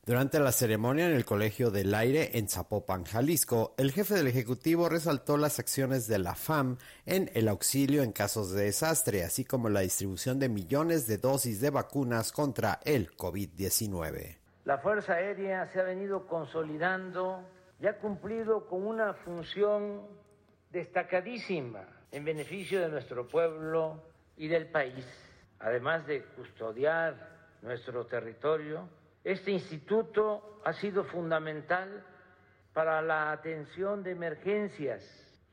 Durante 0.07 0.39
la 0.39 0.53
ceremonia 0.53 1.05
en 1.05 1.11
el 1.11 1.25
Colegio 1.25 1.69
del 1.69 1.93
Aire 1.93 2.37
en 2.37 2.47
Zapopan, 2.47 3.03
Jalisco, 3.03 3.75
el 3.77 3.91
jefe 3.91 4.13
del 4.13 4.27
Ejecutivo 4.27 4.87
resaltó 4.87 5.35
las 5.35 5.59
acciones 5.59 6.07
de 6.07 6.17
la 6.17 6.33
FAM 6.33 6.77
en 7.05 7.29
el 7.33 7.49
auxilio 7.49 8.03
en 8.03 8.13
casos 8.13 8.53
de 8.53 8.63
desastre, 8.63 9.25
así 9.25 9.43
como 9.43 9.67
la 9.67 9.81
distribución 9.81 10.39
de 10.39 10.47
millones 10.47 11.07
de 11.07 11.17
dosis 11.17 11.59
de 11.59 11.71
vacunas 11.71 12.31
contra 12.31 12.79
el 12.85 13.17
COVID-19. 13.17 14.37
La 14.63 14.77
Fuerza 14.77 15.15
Aérea 15.15 15.65
se 15.73 15.81
ha 15.81 15.83
venido 15.83 16.25
consolidando 16.25 17.43
y 17.81 17.87
ha 17.87 17.97
cumplido 17.97 18.65
con 18.65 18.87
una 18.87 19.13
función 19.13 20.03
destacadísima 20.71 21.83
en 22.13 22.23
beneficio 22.23 22.79
de 22.79 22.87
nuestro 22.87 23.27
pueblo 23.27 24.01
y 24.37 24.47
del 24.47 24.67
país, 24.67 25.05
además 25.59 26.07
de 26.07 26.23
custodiar 26.23 27.57
nuestro 27.61 28.05
territorio 28.05 28.87
este 29.27 29.51
instituto 29.51 30.61
ha 30.63 30.71
sido 30.71 31.03
fundamental 31.03 32.01
para 32.71 33.01
la 33.01 33.33
atención 33.33 34.01
de 34.01 34.11
emergencias 34.11 35.03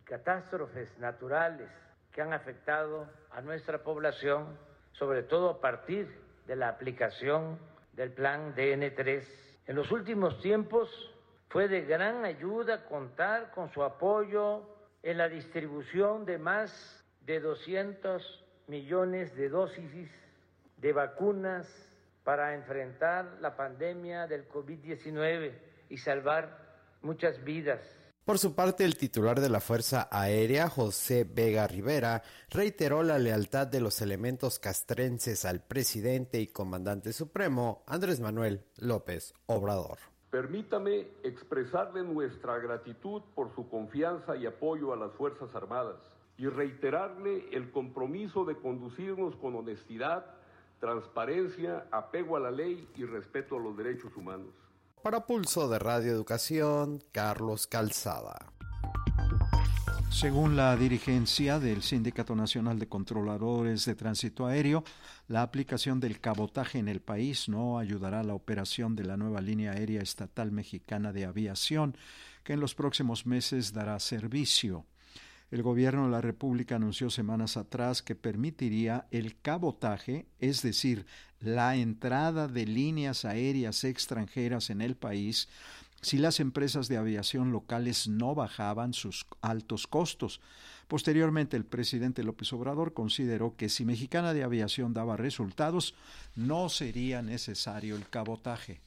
y 0.00 0.04
catástrofes 0.04 0.96
naturales 1.00 1.68
que 2.12 2.22
han 2.22 2.32
afectado 2.32 3.08
a 3.32 3.40
nuestra 3.40 3.82
población, 3.82 4.56
sobre 4.92 5.24
todo 5.24 5.50
a 5.50 5.60
partir 5.60 6.08
de 6.46 6.54
la 6.54 6.68
aplicación 6.68 7.58
del 7.94 8.12
plan 8.12 8.54
DN3. 8.54 9.26
En 9.66 9.74
los 9.74 9.90
últimos 9.90 10.40
tiempos 10.40 10.88
fue 11.48 11.66
de 11.66 11.80
gran 11.80 12.24
ayuda 12.24 12.84
contar 12.84 13.50
con 13.50 13.72
su 13.72 13.82
apoyo 13.82 14.62
en 15.02 15.18
la 15.18 15.28
distribución 15.28 16.24
de 16.24 16.38
más 16.38 17.04
de 17.22 17.40
200 17.40 18.44
millones 18.68 19.34
de 19.34 19.48
dosis 19.48 20.10
de 20.76 20.92
vacunas 20.92 21.93
para 22.24 22.54
enfrentar 22.54 23.38
la 23.40 23.54
pandemia 23.54 24.26
del 24.26 24.48
COVID-19 24.48 25.52
y 25.90 25.98
salvar 25.98 26.58
muchas 27.02 27.44
vidas. 27.44 27.80
Por 28.24 28.38
su 28.38 28.54
parte, 28.54 28.86
el 28.86 28.96
titular 28.96 29.38
de 29.38 29.50
la 29.50 29.60
Fuerza 29.60 30.08
Aérea, 30.10 30.70
José 30.70 31.24
Vega 31.30 31.66
Rivera, 31.66 32.22
reiteró 32.48 33.02
la 33.02 33.18
lealtad 33.18 33.66
de 33.66 33.82
los 33.82 34.00
elementos 34.00 34.58
castrenses 34.58 35.44
al 35.44 35.60
presidente 35.60 36.40
y 36.40 36.46
comandante 36.46 37.12
supremo, 37.12 37.84
Andrés 37.86 38.20
Manuel 38.20 38.64
López 38.78 39.34
Obrador. 39.44 39.98
Permítame 40.30 41.06
expresarle 41.22 42.02
nuestra 42.02 42.58
gratitud 42.58 43.20
por 43.34 43.54
su 43.54 43.68
confianza 43.68 44.36
y 44.36 44.46
apoyo 44.46 44.94
a 44.94 44.96
las 44.96 45.12
Fuerzas 45.12 45.54
Armadas 45.54 45.98
y 46.38 46.46
reiterarle 46.46 47.44
el 47.52 47.70
compromiso 47.70 48.46
de 48.46 48.56
conducirnos 48.56 49.36
con 49.36 49.54
honestidad, 49.54 50.24
transparencia, 50.84 51.86
apego 51.90 52.36
a 52.36 52.40
la 52.40 52.50
ley 52.50 52.86
y 52.94 53.04
respeto 53.06 53.56
a 53.56 53.58
los 53.58 53.74
derechos 53.74 54.14
humanos. 54.18 54.50
Para 55.02 55.24
Pulso 55.24 55.66
de 55.66 55.78
Radio 55.78 56.12
Educación, 56.12 57.02
Carlos 57.10 57.66
Calzada. 57.66 58.52
Según 60.10 60.56
la 60.56 60.76
dirigencia 60.76 61.58
del 61.58 61.82
Sindicato 61.82 62.36
Nacional 62.36 62.78
de 62.78 62.86
Controladores 62.86 63.86
de 63.86 63.94
Tránsito 63.94 64.44
Aéreo, 64.44 64.84
la 65.26 65.40
aplicación 65.40 66.00
del 66.00 66.20
cabotaje 66.20 66.78
en 66.78 66.88
el 66.88 67.00
país 67.00 67.48
no 67.48 67.78
ayudará 67.78 68.20
a 68.20 68.24
la 68.24 68.34
operación 68.34 68.94
de 68.94 69.04
la 69.04 69.16
nueva 69.16 69.40
línea 69.40 69.72
aérea 69.72 70.02
estatal 70.02 70.52
mexicana 70.52 71.14
de 71.14 71.24
aviación, 71.24 71.96
que 72.44 72.52
en 72.52 72.60
los 72.60 72.74
próximos 72.74 73.24
meses 73.24 73.72
dará 73.72 73.98
servicio. 74.00 74.84
El 75.54 75.62
gobierno 75.62 76.06
de 76.06 76.10
la 76.10 76.20
República 76.20 76.74
anunció 76.74 77.10
semanas 77.10 77.56
atrás 77.56 78.02
que 78.02 78.16
permitiría 78.16 79.06
el 79.12 79.40
cabotaje, 79.40 80.26
es 80.40 80.62
decir, 80.62 81.06
la 81.38 81.76
entrada 81.76 82.48
de 82.48 82.66
líneas 82.66 83.24
aéreas 83.24 83.84
extranjeras 83.84 84.70
en 84.70 84.80
el 84.80 84.96
país, 84.96 85.48
si 86.02 86.18
las 86.18 86.40
empresas 86.40 86.88
de 86.88 86.96
aviación 86.96 87.52
locales 87.52 88.08
no 88.08 88.34
bajaban 88.34 88.94
sus 88.94 89.26
altos 89.42 89.86
costos. 89.86 90.40
Posteriormente, 90.88 91.56
el 91.56 91.64
presidente 91.64 92.24
López 92.24 92.52
Obrador 92.52 92.92
consideró 92.92 93.54
que 93.54 93.68
si 93.68 93.84
Mexicana 93.84 94.34
de 94.34 94.42
Aviación 94.42 94.92
daba 94.92 95.16
resultados, 95.16 95.94
no 96.34 96.68
sería 96.68 97.22
necesario 97.22 97.94
el 97.94 98.08
cabotaje. 98.08 98.80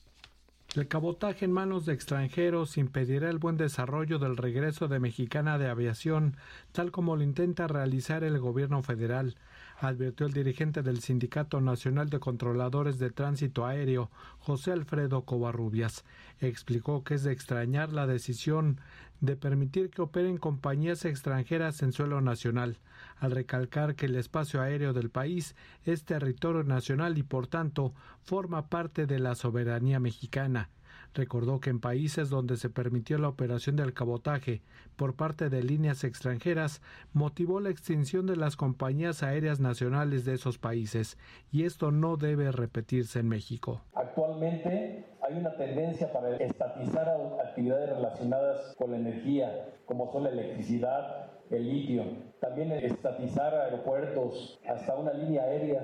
El 0.77 0.87
cabotaje 0.87 1.43
en 1.43 1.51
manos 1.51 1.87
de 1.87 1.93
extranjeros 1.93 2.77
impedirá 2.77 3.31
el 3.31 3.39
buen 3.39 3.57
desarrollo 3.57 4.19
del 4.19 4.37
regreso 4.37 4.87
de 4.87 4.99
Mexicana 4.99 5.57
de 5.57 5.69
Aviación, 5.69 6.37
tal 6.71 6.91
como 6.91 7.15
lo 7.15 7.23
intenta 7.23 7.67
realizar 7.67 8.23
el 8.23 8.37
gobierno 8.37 8.83
federal, 8.83 9.37
advirtió 9.79 10.27
el 10.27 10.33
dirigente 10.33 10.83
del 10.83 10.99
Sindicato 10.99 11.61
Nacional 11.61 12.11
de 12.11 12.19
Controladores 12.19 12.99
de 12.99 13.09
Tránsito 13.09 13.65
Aéreo, 13.65 14.11
José 14.37 14.71
Alfredo 14.71 15.23
Covarrubias. 15.23 16.05
Explicó 16.41 17.03
que 17.03 17.15
es 17.15 17.23
de 17.23 17.31
extrañar 17.31 17.91
la 17.91 18.05
decisión 18.05 18.79
de 19.19 19.35
permitir 19.35 19.89
que 19.89 20.03
operen 20.03 20.37
compañías 20.37 21.05
extranjeras 21.05 21.81
en 21.81 21.91
suelo 21.91 22.21
nacional, 22.21 22.77
al 23.19 23.31
recalcar 23.31 23.95
que 23.95 24.05
el 24.05 24.15
espacio 24.15 24.61
aéreo 24.61 24.93
del 24.93 25.09
país 25.09 25.55
es 25.83 26.03
territorio 26.03 26.63
nacional 26.63 27.17
y 27.17 27.23
por 27.23 27.47
tanto 27.47 27.93
forma 28.21 28.67
parte 28.69 29.05
de 29.05 29.19
la 29.19 29.35
soberanía 29.35 29.99
mexicana. 29.99 30.69
Recordó 31.17 31.59
que 31.59 31.71
en 31.71 31.79
países 31.79 32.29
donde 32.29 32.57
se 32.57 32.69
permitió 32.69 33.17
la 33.17 33.27
operación 33.27 33.75
del 33.75 33.95
cabotaje 33.95 34.61
por 34.95 35.15
parte 35.15 35.49
de 35.49 35.63
líneas 35.63 36.03
extranjeras 36.03 36.79
motivó 37.11 37.59
la 37.59 37.71
extinción 37.71 38.27
de 38.27 38.35
las 38.35 38.55
compañías 38.55 39.23
aéreas 39.23 39.59
nacionales 39.59 40.25
de 40.25 40.35
esos 40.35 40.59
países 40.59 41.17
y 41.51 41.63
esto 41.63 41.89
no 41.89 42.17
debe 42.17 42.51
repetirse 42.51 43.21
en 43.21 43.29
México. 43.29 43.81
Actualmente 43.95 45.05
hay 45.27 45.39
una 45.39 45.57
tendencia 45.57 46.13
para 46.13 46.37
estatizar 46.37 47.09
actividades 47.43 47.89
relacionadas 47.89 48.75
con 48.77 48.91
la 48.91 48.97
energía, 48.97 49.73
como 49.87 50.11
son 50.11 50.23
la 50.23 50.29
electricidad, 50.29 51.31
el 51.49 51.67
litio, 51.67 52.03
también 52.39 52.71
estatizar 52.73 53.55
aeropuertos, 53.55 54.59
hasta 54.69 54.95
una 54.95 55.13
línea 55.13 55.41
aérea. 55.41 55.81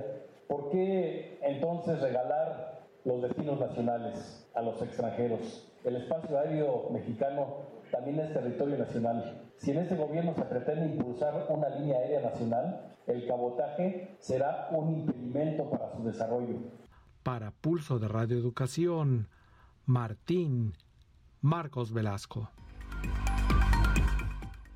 ¿Por 0.48 0.70
qué 0.70 1.40
entonces 1.42 2.00
regalar 2.02 2.73
los 3.06 3.22
destinos 3.22 3.60
nacionales 3.60 4.48
a 4.56 4.62
los 4.62 4.82
extranjeros? 4.82 5.70
El 5.84 5.98
espacio 5.98 6.38
aéreo 6.38 6.90
mexicano 6.92 7.58
también 7.92 8.20
es 8.20 8.34
territorio 8.34 8.78
nacional. 8.78 9.52
Si 9.58 9.72
en 9.72 9.78
este 9.78 9.96
gobierno 9.96 10.34
se 10.34 10.44
pretende 10.44 10.96
impulsar 10.96 11.46
una 11.50 11.70
línea 11.70 11.98
aérea 12.00 12.22
nacional, 12.22 12.96
el 13.08 13.28
cabotaje 13.28 14.16
será 14.20 14.70
un 14.72 14.92
impedimento 14.92 15.70
para 15.70 15.92
su 15.96 16.04
desarrollo. 16.04 16.58
Para 17.22 17.52
Pulso 17.52 18.00
de 18.00 18.08
Radio 18.08 18.38
Educación, 18.38 19.28
Martín 19.86 20.74
Marcos 21.42 21.92
Velasco. 21.94 22.50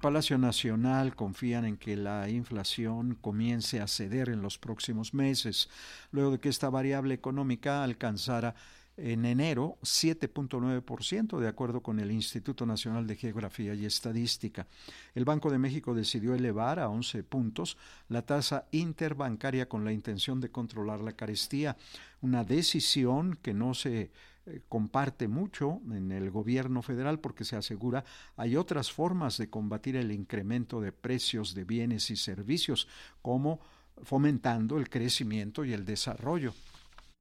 Palacio 0.01 0.37
Nacional 0.37 1.15
confían 1.15 1.65
en 1.65 1.75
que 1.75 1.95
la 1.95 2.29
inflación 2.29 3.15
comience 3.15 3.81
a 3.81 3.87
ceder 3.87 4.29
en 4.29 4.43
los 4.43 4.59
próximos 4.59 5.13
meses, 5.13 5.69
luego 6.11 6.31
de 6.31 6.39
que 6.39 6.49
esta 6.49 6.69
variable 6.69 7.15
económica 7.15 7.83
alcanzara 7.83 8.53
en 8.95 9.25
enero 9.25 9.77
7.9%, 9.81 11.39
de 11.39 11.47
acuerdo 11.47 11.81
con 11.81 11.99
el 11.99 12.11
Instituto 12.11 12.65
Nacional 12.65 13.07
de 13.07 13.15
Geografía 13.15 13.73
y 13.73 13.85
Estadística. 13.85 14.67
El 15.15 15.25
Banco 15.25 15.49
de 15.51 15.59
México 15.59 15.95
decidió 15.95 16.35
elevar 16.35 16.79
a 16.79 16.89
11 16.89 17.23
puntos 17.23 17.77
la 18.07 18.23
tasa 18.23 18.65
interbancaria 18.71 19.67
con 19.67 19.83
la 19.83 19.93
intención 19.93 20.39
de 20.41 20.51
controlar 20.51 20.99
la 20.99 21.13
carestía, 21.13 21.75
una 22.21 22.43
decisión 22.43 23.37
que 23.41 23.53
no 23.53 23.73
se 23.73 24.11
eh, 24.47 24.61
comparte 24.69 25.27
mucho 25.27 25.81
en 25.91 26.11
el 26.11 26.31
gobierno 26.31 26.81
federal 26.81 27.19
porque 27.19 27.43
se 27.43 27.57
asegura 27.57 28.05
hay 28.37 28.55
otras 28.55 28.91
formas 28.91 29.37
de 29.37 29.49
combatir 29.49 29.97
el 29.97 30.11
incremento 30.11 30.79
de 30.79 30.93
precios 30.93 31.53
de 31.53 31.65
bienes 31.65 32.09
y 32.11 32.15
servicios, 32.15 32.87
como 33.21 33.59
fomentando 34.03 34.77
el 34.77 34.89
crecimiento 34.89 35.65
y 35.65 35.73
el 35.73 35.83
desarrollo. 35.83 36.53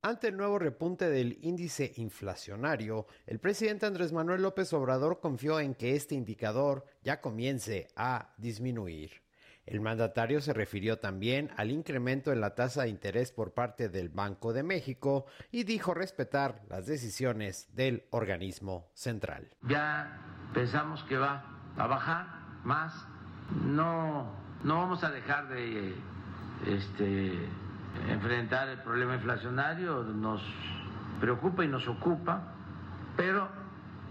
Ante 0.03 0.29
el 0.29 0.37
nuevo 0.37 0.59
repunte 0.61 1.11
del 1.11 1.37
índice 1.43 1.93
inflacionario, 1.97 3.07
el 3.27 3.41
presidente 3.41 3.87
Andrés 3.87 4.13
Manuel 4.13 4.43
López 4.43 4.73
Obrador 4.73 5.19
confió 5.19 5.59
en 5.59 5.75
que 5.75 5.97
este 5.97 6.15
indicador 6.15 6.85
ya 7.03 7.21
comience 7.21 7.89
a 7.97 8.33
disminuir. 8.39 9.26
El 9.67 9.81
mandatario 9.81 10.41
se 10.41 10.53
refirió 10.53 11.01
también 11.01 11.51
al 11.57 11.73
incremento 11.73 12.33
en 12.33 12.41
la 12.41 12.55
tasa 12.55 12.83
de 12.83 12.89
interés 12.89 13.33
por 13.33 13.53
parte 13.53 13.89
del 13.89 14.09
Banco 14.09 14.53
de 14.53 14.63
México 14.63 15.27
y 15.51 15.65
dijo 15.65 15.93
respetar 15.93 16.63
las 16.69 16.87
decisiones 16.87 17.75
del 17.75 18.05
organismo 18.11 18.89
central. 18.95 19.49
Ya 19.63 20.21
pensamos 20.55 21.03
que 21.05 21.17
va 21.17 21.45
a 21.77 21.87
bajar 21.89 22.27
más. 22.63 22.95
No, 23.65 24.33
no 24.63 24.77
vamos 24.77 25.03
a 25.03 25.11
dejar 25.11 25.49
de 25.49 25.95
este, 26.67 27.49
enfrentar 28.09 28.69
el 28.69 28.79
problema 28.83 29.17
inflacionario, 29.17 30.05
nos 30.05 30.43
preocupa 31.21 31.65
y 31.65 31.69
nos 31.69 31.89
ocupa, 31.89 32.55
pero 33.17 33.49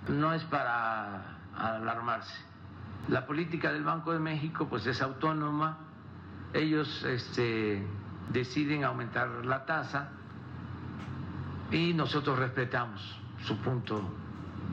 no 0.09 0.33
es 0.33 0.43
para 0.43 1.37
alarmarse. 1.55 2.54
La 3.07 3.25
política 3.25 3.71
del 3.71 3.83
Banco 3.83 4.13
de 4.13 4.19
México 4.19 4.67
pues 4.67 4.85
es 4.87 5.01
autónoma, 5.01 5.77
ellos 6.53 7.03
este, 7.03 7.85
deciden 8.31 8.83
aumentar 8.83 9.45
la 9.45 9.65
tasa 9.65 10.09
y 11.71 11.93
nosotros 11.93 12.39
respetamos 12.39 13.19
su 13.43 13.57
punto 13.57 14.01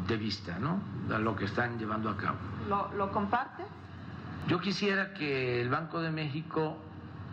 de 0.06 0.16
vista, 0.16 0.58
¿no? 0.58 0.80
A 1.14 1.18
lo 1.18 1.36
que 1.36 1.44
están 1.44 1.78
llevando 1.78 2.08
a 2.08 2.16
cabo. 2.16 2.38
¿Lo, 2.68 2.90
lo 2.94 3.12
comparte? 3.12 3.64
Yo 4.48 4.60
quisiera 4.60 5.12
que 5.12 5.60
el 5.60 5.68
Banco 5.68 6.00
de 6.00 6.10
México 6.10 6.78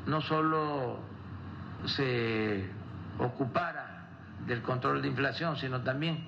no 0.06 0.22
solo 0.22 1.00
se 1.86 2.70
ocupara 3.18 4.10
del 4.46 4.62
control 4.62 5.02
de 5.02 5.08
inflación, 5.08 5.56
sino 5.56 5.82
también 5.82 6.28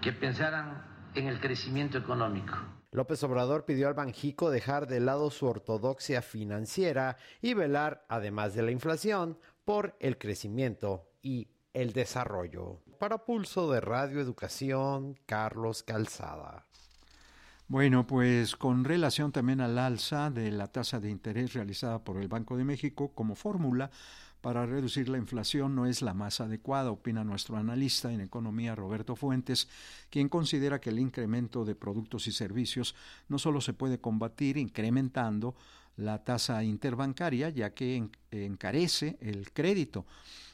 que 0.00 0.12
pensaran 0.12 0.82
en 1.14 1.26
el 1.26 1.40
crecimiento 1.40 1.98
económico. 1.98 2.56
López 2.96 3.22
Obrador 3.24 3.66
pidió 3.66 3.88
al 3.88 3.94
Banjico 3.94 4.48
dejar 4.48 4.86
de 4.86 5.00
lado 5.00 5.30
su 5.30 5.44
ortodoxia 5.44 6.22
financiera 6.22 7.18
y 7.42 7.52
velar, 7.52 8.06
además 8.08 8.54
de 8.54 8.62
la 8.62 8.70
inflación, 8.70 9.38
por 9.66 9.94
el 10.00 10.16
crecimiento 10.16 11.10
y 11.20 11.48
el 11.74 11.92
desarrollo. 11.92 12.80
Para 12.98 13.26
Pulso 13.26 13.70
de 13.70 13.82
Radio 13.82 14.18
Educación, 14.22 15.14
Carlos 15.26 15.82
Calzada. 15.82 16.64
Bueno, 17.68 18.06
pues 18.06 18.56
con 18.56 18.82
relación 18.82 19.30
también 19.30 19.60
al 19.60 19.76
alza 19.76 20.30
de 20.30 20.50
la 20.50 20.68
tasa 20.68 20.98
de 20.98 21.10
interés 21.10 21.52
realizada 21.52 22.02
por 22.02 22.16
el 22.16 22.28
Banco 22.28 22.56
de 22.56 22.64
México 22.64 23.12
como 23.12 23.34
fórmula 23.34 23.90
para 24.46 24.64
reducir 24.64 25.08
la 25.08 25.18
inflación 25.18 25.74
no 25.74 25.86
es 25.86 26.02
la 26.02 26.14
más 26.14 26.40
adecuada, 26.40 26.92
opina 26.92 27.24
nuestro 27.24 27.56
analista 27.56 28.12
en 28.12 28.20
economía 28.20 28.76
Roberto 28.76 29.16
Fuentes, 29.16 29.66
quien 30.08 30.28
considera 30.28 30.80
que 30.80 30.90
el 30.90 31.00
incremento 31.00 31.64
de 31.64 31.74
productos 31.74 32.28
y 32.28 32.30
servicios 32.30 32.94
no 33.26 33.40
solo 33.40 33.60
se 33.60 33.72
puede 33.72 33.98
combatir 33.98 34.56
incrementando 34.56 35.56
la 35.96 36.22
tasa 36.22 36.62
interbancaria, 36.62 37.48
ya 37.48 37.74
que 37.74 38.08
encarece 38.30 39.18
el 39.20 39.50
crédito. 39.50 40.06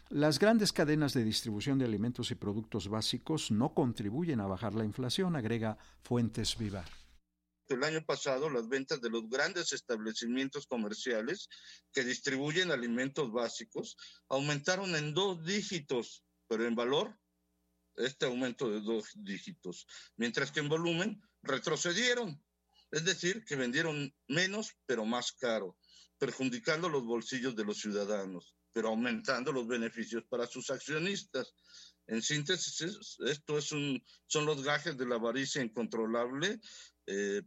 Las 0.08 0.38
grandes 0.38 0.72
cadenas 0.72 1.12
de 1.12 1.24
distribución 1.24 1.78
de 1.78 1.84
alimentos 1.84 2.30
y 2.30 2.34
productos 2.34 2.88
básicos 2.88 3.50
no 3.50 3.74
contribuyen 3.74 4.40
a 4.40 4.46
bajar 4.46 4.72
la 4.72 4.86
inflación, 4.86 5.36
agrega 5.36 5.76
Fuentes 6.00 6.56
Vivar 6.56 7.01
al 7.74 7.84
año 7.84 8.04
pasado, 8.04 8.50
las 8.50 8.68
ventas 8.68 9.00
de 9.00 9.10
los 9.10 9.28
grandes 9.28 9.72
establecimientos 9.72 10.66
comerciales 10.66 11.48
que 11.92 12.04
distribuyen 12.04 12.70
alimentos 12.70 13.32
básicos 13.32 13.96
aumentaron 14.28 14.94
en 14.96 15.14
dos 15.14 15.44
dígitos, 15.44 16.24
pero 16.48 16.66
en 16.66 16.74
valor, 16.74 17.18
este 17.96 18.26
aumento 18.26 18.70
de 18.70 18.80
dos 18.80 19.10
dígitos, 19.14 19.86
mientras 20.16 20.50
que 20.50 20.60
en 20.60 20.68
volumen 20.68 21.20
retrocedieron, 21.42 22.42
es 22.90 23.04
decir, 23.04 23.44
que 23.44 23.56
vendieron 23.56 24.14
menos, 24.28 24.76
pero 24.86 25.04
más 25.04 25.32
caro, 25.32 25.76
perjudicando 26.18 26.88
los 26.88 27.04
bolsillos 27.04 27.56
de 27.56 27.64
los 27.64 27.78
ciudadanos, 27.78 28.54
pero 28.72 28.88
aumentando 28.88 29.52
los 29.52 29.66
beneficios 29.66 30.24
para 30.28 30.46
sus 30.46 30.70
accionistas. 30.70 31.54
En 32.06 32.22
síntesis, 32.22 33.18
esto 33.26 33.58
es 33.58 33.72
un, 33.72 34.02
son 34.26 34.46
los 34.46 34.62
gajes 34.62 34.96
de 34.96 35.06
la 35.06 35.16
avaricia 35.16 35.62
incontrolable, 35.62 36.60
eh, 37.06 37.42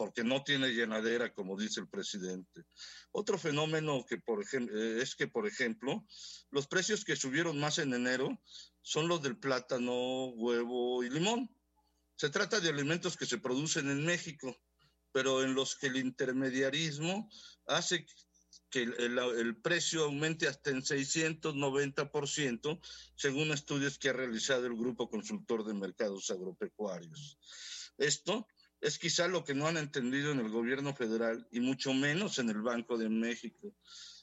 porque 0.00 0.24
no 0.24 0.42
tiene 0.42 0.72
llenadera, 0.72 1.34
como 1.34 1.58
dice 1.58 1.78
el 1.78 1.86
presidente. 1.86 2.64
Otro 3.12 3.36
fenómeno 3.36 4.02
que, 4.08 4.16
por 4.16 4.42
eh, 4.42 5.02
es 5.02 5.14
que, 5.14 5.28
por 5.28 5.46
ejemplo, 5.46 6.06
los 6.50 6.66
precios 6.66 7.04
que 7.04 7.16
subieron 7.16 7.60
más 7.60 7.76
en 7.76 7.92
enero 7.92 8.40
son 8.80 9.08
los 9.08 9.20
del 9.20 9.36
plátano, 9.36 10.28
huevo 10.28 11.04
y 11.04 11.10
limón. 11.10 11.54
Se 12.16 12.30
trata 12.30 12.60
de 12.60 12.70
alimentos 12.70 13.18
que 13.18 13.26
se 13.26 13.36
producen 13.36 13.90
en 13.90 14.06
México, 14.06 14.56
pero 15.12 15.44
en 15.44 15.52
los 15.52 15.76
que 15.76 15.88
el 15.88 15.98
intermediarismo 15.98 17.28
hace 17.66 18.06
que 18.70 18.84
el, 18.84 19.60
precio 19.60 20.04
aumente 20.04 20.48
hasta 20.48 20.70
en 20.70 20.80
690%, 20.80 22.80
según 23.16 23.52
estudios 23.52 23.98
que 23.98 24.08
ha 24.08 24.14
realizado 24.14 24.64
el 24.64 24.78
Grupo 24.78 25.10
Consultor 25.10 25.66
de 25.66 25.74
Mercados 25.74 26.30
Agropecuarios. 26.30 27.38
Esto 27.98 28.46
es 28.80 28.98
quizá 28.98 29.28
lo 29.28 29.44
que 29.44 29.54
no 29.54 29.66
han 29.66 29.76
entendido 29.76 30.32
en 30.32 30.40
el 30.40 30.50
gobierno 30.50 30.94
federal 30.94 31.46
y 31.50 31.60
mucho 31.60 31.92
menos 31.92 32.38
en 32.38 32.50
el 32.50 32.62
Banco 32.62 32.96
de 32.98 33.08
México. 33.08 33.74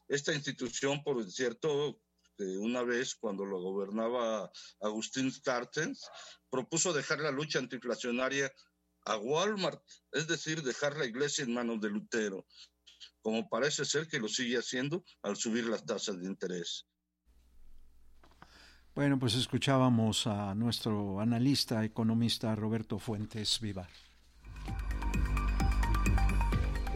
Esta 0.08 0.34
institución, 0.34 1.04
por 1.04 1.30
cierto, 1.32 2.02
una 2.38 2.84
vez 2.84 3.16
cuando 3.16 3.46
lo 3.46 3.62
gobernaba 3.62 4.52
Agustín 4.82 5.32
Cartens, 5.44 6.08
propuso 6.50 6.94
dejar 6.94 7.20
la 7.20 7.32
lucha 7.32 7.60
antiinflacionaria 7.60 8.52
a 9.06 9.18
Walmart, 9.18 9.82
es 10.12 10.28
decir, 10.28 10.62
dejar 10.62 10.98
la 10.98 11.06
iglesia 11.06 11.44
en 11.44 11.54
manos 11.54 11.82
de 11.82 11.90
Lutero 11.90 12.46
como 13.28 13.50
parece 13.50 13.84
ser 13.84 14.08
que 14.08 14.20
lo 14.20 14.30
sigue 14.30 14.58
haciendo 14.58 15.04
al 15.22 15.36
subir 15.36 15.66
las 15.66 15.86
tasas 15.86 16.18
de 16.18 16.28
interés. 16.28 16.88
Bueno, 18.96 19.20
pues 19.20 19.36
escuchábamos 19.36 20.26
a 20.28 20.56
nuestro 20.56 21.20
analista 21.20 21.84
economista 21.84 22.56
Roberto 22.56 23.00
Fuentes 23.00 23.60
Vivar. 23.60 23.90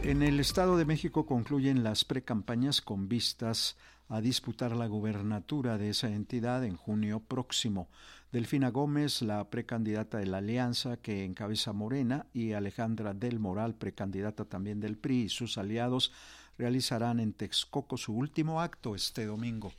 En 0.04 0.20
el 0.22 0.40
Estado 0.40 0.76
de 0.76 0.84
México 0.84 1.26
concluyen 1.26 1.84
las 1.84 2.04
precampañas 2.04 2.80
con 2.80 3.08
vistas 3.08 3.76
a 4.08 4.20
disputar 4.20 4.74
la 4.74 4.88
gubernatura 4.88 5.78
de 5.78 5.90
esa 5.90 6.08
entidad 6.08 6.64
en 6.64 6.76
junio 6.76 7.20
próximo. 7.20 7.88
Delfina 8.32 8.70
Gómez, 8.70 9.22
la 9.22 9.48
precandidata 9.48 10.18
de 10.18 10.26
la 10.26 10.38
Alianza 10.38 10.96
que 10.96 11.24
encabeza 11.24 11.72
Morena, 11.72 12.26
y 12.34 12.52
Alejandra 12.52 13.14
del 13.14 13.38
Moral, 13.38 13.76
precandidata 13.76 14.44
también 14.44 14.80
del 14.80 14.98
PRI 14.98 15.22
y 15.22 15.28
sus 15.28 15.56
aliados, 15.56 16.12
realizarán 16.58 17.20
en 17.20 17.32
Texcoco 17.32 17.96
su 17.96 18.12
último 18.12 18.60
acto 18.60 18.96
este 18.96 19.24
domingo. 19.24 19.72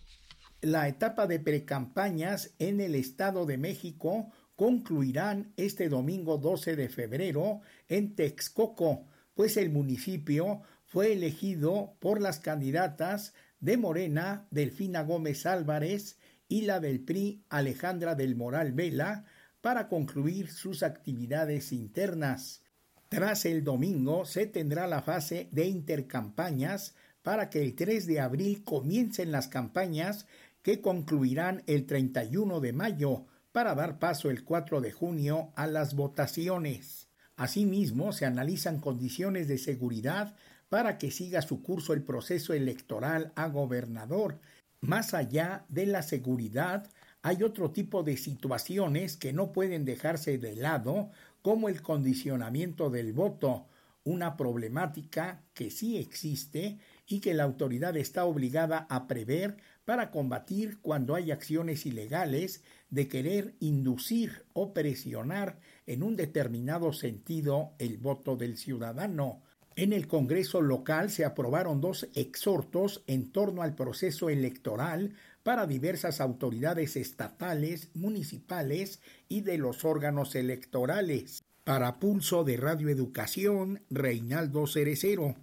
La 0.62 0.88
etapa 0.88 1.28
de 1.28 1.42
precampañas 1.42 2.54
en 2.60 2.80
el 2.80 2.96
Estado 2.96 3.46
de 3.46 3.58
México 3.58 4.32
concluirán 4.56 5.52
este 5.58 5.90
domingo 5.90 6.38
12 6.38 6.78
de 6.78 6.88
febrero 6.88 7.60
en 7.90 8.16
Texcoco, 8.16 9.08
pues 9.34 9.58
el 9.58 9.70
municipio 9.70 10.62
fue 10.86 11.14
elegido 11.14 11.96
por 12.00 12.22
las 12.22 12.40
candidatas 12.40 13.34
de 13.60 13.78
Morena, 13.78 14.48
Delfina 14.52 15.04
Gómez 15.04 15.46
Álvarez, 15.46 16.18
y 16.48 16.62
la 16.62 16.80
del 16.80 17.00
PRI 17.00 17.44
Alejandra 17.50 18.14
del 18.14 18.36
Moral 18.36 18.74
Vela 18.74 19.26
para 19.62 19.88
concluir 19.88 20.52
sus 20.52 20.84
actividades 20.84 21.72
internas. 21.72 22.62
Tras 23.10 23.46
el 23.46 23.64
domingo 23.64 24.26
se 24.26 24.46
tendrá 24.46 24.86
la 24.86 25.02
fase 25.02 25.48
de 25.52 25.66
intercampañas 25.66 26.96
para 27.22 27.50
que 27.50 27.64
el 27.64 27.74
3 27.74 28.06
de 28.06 28.20
abril 28.20 28.64
comiencen 28.64 29.32
las 29.32 29.48
campañas 29.48 30.28
que 30.62 30.82
concluirán 30.82 31.64
el 31.66 31.86
31 31.86 32.60
de 32.60 32.74
mayo 32.74 33.26
para 33.52 33.74
dar 33.74 34.00
paso 34.00 34.30
el 34.30 34.44
4 34.44 34.82
de 34.82 34.92
junio 34.92 35.54
a 35.56 35.68
las 35.68 35.96
votaciones. 35.96 37.03
Asimismo, 37.36 38.14
se 38.14 38.26
analizan 38.26 38.80
condiciones 38.80 39.48
de 39.48 39.58
seguridad 39.58 40.36
para 40.70 40.98
que 40.98 41.12
siga 41.12 41.42
su 41.42 41.62
curso 41.62 41.94
el 41.94 42.04
proceso 42.04 42.54
electoral 42.54 43.32
a 43.36 43.48
gobernador. 43.48 44.40
Más 44.82 45.14
allá 45.14 45.66
de 45.70 45.86
la 45.86 46.02
seguridad, 46.02 46.90
hay 47.22 47.44
otro 47.44 47.72
tipo 47.72 48.04
de 48.04 48.18
situaciones 48.18 49.18
que 49.18 49.34
no 49.34 49.52
pueden 49.52 49.86
dejarse 49.86 50.38
de 50.38 50.56
lado, 50.56 51.10
como 51.42 51.70
el 51.70 51.82
condicionamiento 51.82 52.90
del 52.90 53.14
voto, 53.14 53.68
una 54.04 54.36
problemática 54.36 55.42
que 55.54 55.70
sí 55.70 55.98
existe 55.98 56.78
y 57.08 57.20
que 57.20 57.34
la 57.34 57.44
autoridad 57.44 57.96
está 57.96 58.26
obligada 58.26 58.86
a 58.90 59.08
prever 59.08 59.58
para 59.86 60.12
combatir 60.12 60.80
cuando 60.82 61.16
hay 61.16 61.32
acciones 61.32 61.86
ilegales 61.86 62.64
de 62.90 63.08
querer 63.08 63.56
inducir 63.60 64.46
o 64.54 64.74
presionar 64.74 65.60
en 65.88 66.04
un 66.04 66.16
determinado 66.16 66.94
sentido 66.94 67.74
el 67.80 67.98
voto 67.98 68.36
del 68.36 68.58
ciudadano. 68.58 69.42
En 69.76 69.92
el 69.92 70.08
Congreso 70.08 70.62
local 70.62 71.10
se 71.10 71.26
aprobaron 71.26 71.82
dos 71.82 72.08
exhortos 72.14 73.04
en 73.08 73.32
torno 73.32 73.64
al 73.64 73.76
proceso 73.76 74.30
electoral 74.30 75.16
para 75.42 75.66
diversas 75.68 76.22
autoridades 76.22 76.96
estatales, 76.96 77.90
municipales 77.94 79.02
y 79.28 79.42
de 79.42 79.58
los 79.58 79.84
órganos 79.84 80.36
electorales. 80.36 81.44
Para 81.64 82.00
Pulso 82.00 82.44
de 82.44 82.58
Radio 82.58 82.90
Educación, 82.90 83.82
Reinaldo 83.90 84.68
Cerecero. 84.68 85.36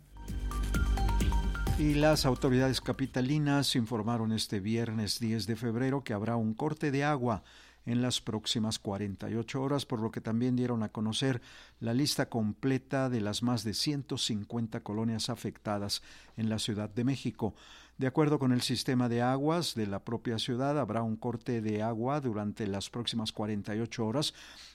Y 1.78 1.94
las 1.94 2.26
autoridades 2.26 2.82
capitalinas 2.82 3.74
informaron 3.74 4.32
este 4.32 4.60
viernes 4.60 5.18
10 5.18 5.46
de 5.46 5.56
febrero 5.56 6.04
que 6.04 6.12
habrá 6.12 6.36
un 6.36 6.52
corte 6.52 6.90
de 6.90 7.04
agua 7.04 7.42
en 7.86 8.02
las 8.02 8.20
próximas 8.20 8.78
48 8.78 9.62
horas, 9.62 9.86
por 9.86 10.00
lo 10.00 10.10
que 10.10 10.20
también 10.20 10.56
dieron 10.56 10.82
a 10.82 10.90
conocer 10.90 11.40
la 11.80 11.94
lista 11.94 12.28
completa 12.28 13.08
de 13.08 13.20
las 13.20 13.42
más 13.42 13.64
de 13.64 13.74
150 13.74 14.80
colonias 14.80 15.30
afectadas 15.30 16.02
en 16.36 16.48
la 16.48 16.58
Ciudad 16.58 16.90
de 16.90 17.04
México. 17.04 17.54
De 18.00 18.06
acuerdo 18.06 18.38
con 18.38 18.52
el 18.52 18.62
sistema 18.62 19.10
de 19.10 19.20
aguas 19.20 19.74
de 19.74 19.86
la 19.86 19.98
propia 19.98 20.38
ciudad, 20.38 20.78
habrá 20.78 21.02
un 21.02 21.16
corte 21.16 21.60
de 21.60 21.82
agua 21.82 22.22
durante 22.22 22.66
las 22.66 22.88
próximas 22.88 23.30
48 23.30 24.06
horas 24.06 24.32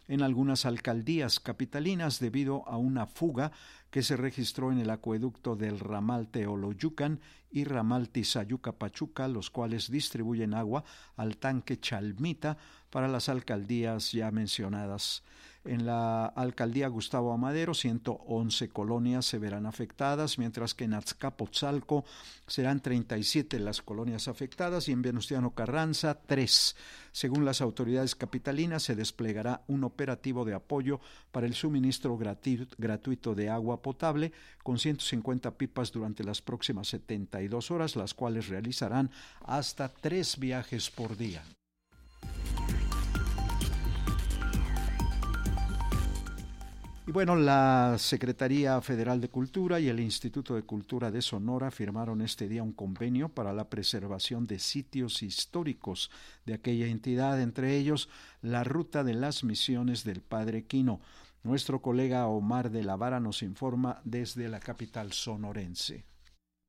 en 0.07 0.21
algunas 0.21 0.67
alcaldías 0.67 1.39
capitalinas 1.39 2.19
debido 2.19 2.67
a 2.67 2.77
una 2.77 3.07
fuga 3.07 3.51
que 3.89 4.03
se 4.03 4.15
registró 4.15 4.71
en 4.71 4.77
el 4.77 4.91
acueducto 4.91 5.55
del 5.55 5.79
ramal 5.79 6.27
Teoloyucan 6.27 7.19
y 7.49 7.63
ramal 7.63 8.09
Tizayuca 8.09 8.73
Pachuca, 8.73 9.27
los 9.27 9.49
cuales 9.49 9.89
distribuyen 9.89 10.53
agua 10.53 10.83
al 11.15 11.37
tanque 11.37 11.79
Chalmita 11.79 12.57
para 12.95 13.09
las 13.09 13.27
alcaldías 13.27 14.13
ya 14.13 14.31
mencionadas. 14.31 15.21
En 15.65 15.85
la 15.85 16.27
alcaldía 16.27 16.87
Gustavo 16.87 17.33
Amadero, 17.33 17.73
111 17.73 18.69
colonias 18.69 19.25
se 19.25 19.37
verán 19.37 19.65
afectadas, 19.65 20.39
mientras 20.39 20.73
que 20.73 20.85
en 20.85 20.93
Azcapotzalco 20.93 22.05
serán 22.47 22.79
37 22.79 23.59
las 23.59 23.81
colonias 23.81 24.29
afectadas 24.29 24.87
y 24.87 24.93
en 24.93 25.01
Venustiano 25.01 25.53
Carranza 25.53 26.21
3. 26.25 26.77
Según 27.11 27.43
las 27.43 27.59
autoridades 27.59 28.15
capitalinas, 28.15 28.83
se 28.83 28.95
desplegará 28.95 29.65
un 29.67 29.83
operativo 29.83 30.45
de 30.45 30.53
apoyo 30.53 31.01
para 31.33 31.47
el 31.47 31.53
suministro 31.53 32.17
gratuito 32.17 33.35
de 33.35 33.49
agua 33.49 33.81
potable 33.81 34.31
con 34.63 34.79
150 34.79 35.57
pipas 35.57 35.91
durante 35.91 36.23
las 36.23 36.41
próximas 36.41 36.87
72 36.87 37.71
horas, 37.71 37.97
las 37.97 38.13
cuales 38.13 38.47
realizarán 38.47 39.11
hasta 39.41 39.89
tres 39.89 40.39
viajes 40.39 40.89
por 40.89 41.17
día. 41.17 41.43
Bueno, 47.15 47.37
la 47.37 47.95
Secretaría 47.97 48.81
Federal 48.81 49.21
de 49.21 49.29
Cultura 49.29 49.79
y 49.79 49.87
el 49.87 50.01
Instituto 50.01 50.55
de 50.55 50.63
Cultura 50.63 51.11
de 51.11 51.21
Sonora 51.21 51.71
firmaron 51.71 52.19
este 52.19 52.49
día 52.49 52.61
un 52.61 52.73
convenio 52.73 53.29
para 53.29 53.53
la 53.53 53.69
preservación 53.69 54.47
de 54.47 54.59
sitios 54.59 55.23
históricos 55.23 56.11
de 56.45 56.55
aquella 56.55 56.87
entidad, 56.87 57.41
entre 57.41 57.77
ellos 57.77 58.09
la 58.41 58.65
Ruta 58.65 59.05
de 59.05 59.13
las 59.13 59.45
Misiones 59.45 60.03
del 60.03 60.19
Padre 60.19 60.65
Quino. 60.65 60.99
Nuestro 61.41 61.81
colega 61.81 62.27
Omar 62.27 62.69
de 62.69 62.83
la 62.83 62.97
Vara 62.97 63.21
nos 63.21 63.43
informa 63.43 64.01
desde 64.03 64.49
la 64.49 64.59
capital 64.59 65.13
sonorense. 65.13 66.03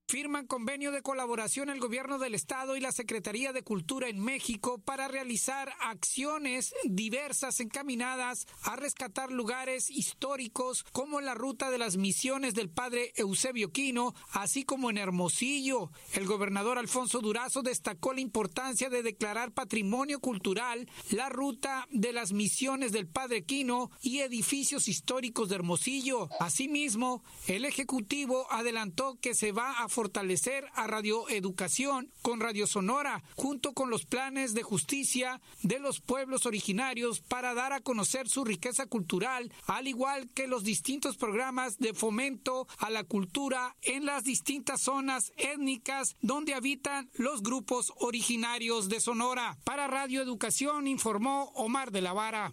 Firman 0.09 0.47
convenio 0.47 0.93
de 0.93 1.03
colaboración 1.03 1.69
el 1.69 1.81
gobierno 1.81 2.21
del 2.21 2.37
estado 2.37 2.77
y 2.77 2.81
la 2.81 2.93
Secretaría 2.93 3.53
de 3.53 3.65
Cultura 3.65 4.09
en 4.09 4.21
México 4.21 4.79
para 4.79 5.09
realizar 5.09 5.73
acciones 5.81 6.73
diversas 6.85 7.59
encaminadas 7.59 8.47
a 8.63 8.77
rescatar 8.77 9.33
lugares 9.33 9.91
históricos 9.91 10.85
como 10.93 11.21
la 11.21 11.35
ruta 11.35 11.71
de 11.71 11.79
las 11.79 11.97
misiones 11.97 12.55
del 12.55 12.71
padre 12.71 13.13
Eusebio 13.17 13.73
Quino, 13.73 14.15
así 14.31 14.65
como 14.65 14.91
en 14.91 14.99
Hermosillo. 14.99 15.91
El 16.13 16.27
gobernador 16.27 16.79
Alfonso 16.79 17.21
Durazo 17.21 17.63
destacó 17.63 18.13
la 18.13 18.21
importancia 18.21 18.89
de 18.89 19.03
declarar 19.03 19.53
patrimonio 19.53 20.21
cultural 20.21 20.89
la 21.11 21.31
ruta 21.31 21.89
de 21.91 22.13
las 22.13 22.33
misiones 22.33 22.93
del 22.93 23.09
padre 23.09 23.45
Quino 23.45 23.91
y 24.03 24.21
edificios 24.21 24.87
históricos 24.87 25.49
de 25.49 25.57
Hermosillo. 25.57 26.29
Asimismo, 26.39 27.25
el 27.49 27.65
ejecutivo 27.65 28.47
adelantó 28.53 29.19
que 29.21 29.35
se 29.35 29.51
va 29.51 29.81
a 29.81 29.89
fortalecer 29.97 30.67
a 30.75 30.87
Radio 30.87 31.27
Educación 31.31 32.13
con 32.21 32.39
Radio 32.39 32.67
Sonora, 32.67 33.25
junto 33.35 33.73
con 33.73 33.89
los 33.89 34.05
planes 34.05 34.53
de 34.53 34.63
justicia 34.63 35.41
de 35.63 35.79
los 35.79 36.01
pueblos 36.01 36.45
originarios 36.45 37.21
para 37.21 37.55
dar 37.55 37.73
a 37.73 37.81
conocer 37.81 38.29
su 38.29 38.45
riqueza 38.45 38.85
cultural, 38.85 39.51
al 39.67 39.89
igual 39.89 40.29
que 40.35 40.49
los 40.49 40.65
distintos 40.65 41.17
programas 41.17 41.79
de 41.79 41.95
fomento 41.95 42.69
a 42.77 42.91
la 42.91 43.05
cultura 43.05 43.75
en 43.81 44.05
las 44.05 44.25
distintas 44.25 44.83
zonas 44.83 45.33
étnicas 45.39 46.15
donde 46.21 46.53
habitan 46.53 47.09
los 47.15 47.43
grupos 47.43 47.95
originarios 47.97 48.91
de 48.91 49.01
Sonora. 49.01 49.57
Para 49.65 49.87
Radio 49.87 50.21
Educación 50.21 50.89
informó 50.89 51.45
Omar 51.55 51.91
de 51.91 52.03
la 52.03 52.13
Vara. 52.13 52.53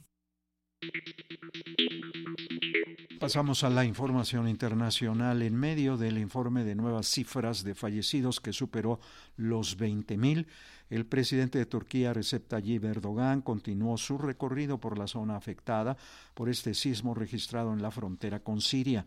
Pasamos 3.24 3.64
a 3.64 3.70
la 3.70 3.86
información 3.86 4.50
internacional. 4.50 5.44
En 5.44 5.56
medio 5.56 5.96
del 5.96 6.18
informe 6.18 6.66
de 6.66 6.76
nuevas 6.76 7.08
cifras 7.08 7.64
de 7.64 7.74
fallecidos 7.74 8.42
que 8.42 8.52
superó 8.52 9.00
los 9.38 9.80
20.000, 9.80 10.46
el 10.90 11.06
presidente 11.06 11.58
de 11.58 11.66
Turquía, 11.66 12.12
Recep 12.12 12.50
Tayyip 12.50 12.84
Erdogan, 12.84 13.42
continuó 13.42 13.96
su 13.96 14.18
recorrido 14.18 14.78
por 14.78 14.98
la 14.98 15.08
zona 15.08 15.38
afectada 15.38 15.96
por 16.34 16.50
este 16.50 16.74
sismo 16.74 17.14
registrado 17.14 17.72
en 17.72 17.82
la 17.82 17.92
frontera 17.92 18.42
con 18.42 18.60
Siria. 18.60 19.06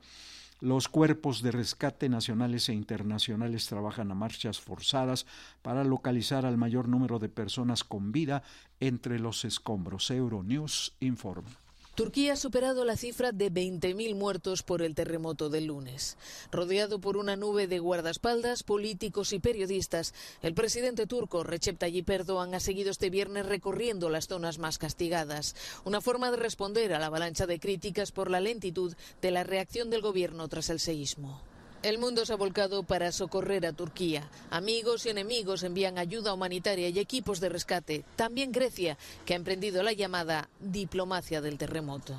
Los 0.61 0.88
cuerpos 0.88 1.42
de 1.42 1.52
rescate 1.52 2.09
nacionales 2.09 2.70
e 2.70 2.72
internacionales 2.72 3.66
trabajan 3.66 4.11
a 4.11 4.14
marchas 4.14 4.59
forzadas 4.59 5.26
para 5.61 5.85
localizar 5.85 6.46
al 6.46 6.57
mayor 6.57 6.88
número 6.88 7.18
de 7.18 7.29
personas 7.29 7.85
con 7.85 8.12
vida 8.12 8.42
entre 8.81 9.18
los 9.18 9.44
escombros. 9.44 10.11
Euronews 10.11 10.94
informa. 11.00 11.65
Turquía 11.96 12.35
ha 12.35 12.37
superado 12.37 12.85
la 12.85 12.94
cifra 12.94 13.32
de 13.32 13.50
20.000 13.50 14.14
muertos 14.14 14.62
por 14.62 14.82
el 14.82 14.94
terremoto 14.94 15.48
del 15.48 15.68
lunes. 15.68 16.18
Rodeado 16.52 17.00
por 17.00 17.16
una 17.16 17.37
nube 17.37 17.68
de 17.68 17.78
guardaespaldas, 17.78 18.62
políticos 18.64 19.32
y 19.32 19.38
periodistas, 19.38 20.12
el 20.42 20.52
presidente 20.52 21.06
turco 21.06 21.42
Recep 21.42 21.78
Tayyip 21.78 22.11
Erdogan 22.11 22.54
ha 22.54 22.61
seguido 22.61 22.90
este 22.90 23.09
viernes 23.09 23.46
recorriendo 23.46 24.11
las 24.11 24.26
zonas 24.26 24.59
más 24.59 24.76
castigadas, 24.76 25.56
una 25.87 26.02
forma 26.02 26.30
de 26.30 26.37
responder 26.37 26.92
a 26.92 26.98
la 26.98 27.06
avalancha 27.06 27.46
de 27.46 27.59
críticas 27.59 28.12
por 28.12 28.30
la 28.30 28.40
lentitud 28.40 28.94
de 29.22 29.30
la 29.30 29.42
reacción 29.42 29.88
del 29.88 30.02
gobierno 30.02 30.48
tras 30.48 30.68
el 30.68 30.80
seísmo. 30.80 31.40
El 31.87 31.99
mundo 31.99 32.27
se 32.27 32.33
ha 32.33 32.37
volcado 32.37 32.83
para 32.83 33.12
socorrer 33.12 33.64
a 33.64 33.72
Turquía. 33.72 34.29
Amigos 34.51 35.07
y 35.07 35.11
enemigos 35.11 35.62
envían 35.62 35.99
ayuda 35.99 36.35
humanitaria 36.35 36.88
y 36.88 36.99
equipos 36.99 37.38
de 37.38 37.49
rescate. 37.49 38.05
También 38.16 38.51
Grecia, 38.51 38.99
que 39.25 39.35
ha 39.35 39.37
emprendido 39.37 39.85
la 39.85 39.92
llamada 39.92 40.49
diplomacia 40.59 41.40
del 41.40 41.59
terremoto. 41.59 42.18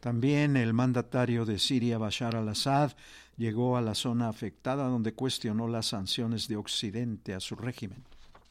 También 0.00 0.56
el 0.56 0.72
mandatario 0.72 1.44
de 1.44 1.58
Siria, 1.58 1.98
Bashar 1.98 2.34
al-Assad, 2.34 2.92
llegó 3.36 3.76
a 3.76 3.82
la 3.82 3.94
zona 3.94 4.30
afectada 4.30 4.84
donde 4.84 5.12
cuestionó 5.12 5.68
las 5.68 5.88
sanciones 5.88 6.48
de 6.48 6.56
Occidente 6.56 7.34
a 7.34 7.40
su 7.40 7.56
régimen 7.56 8.02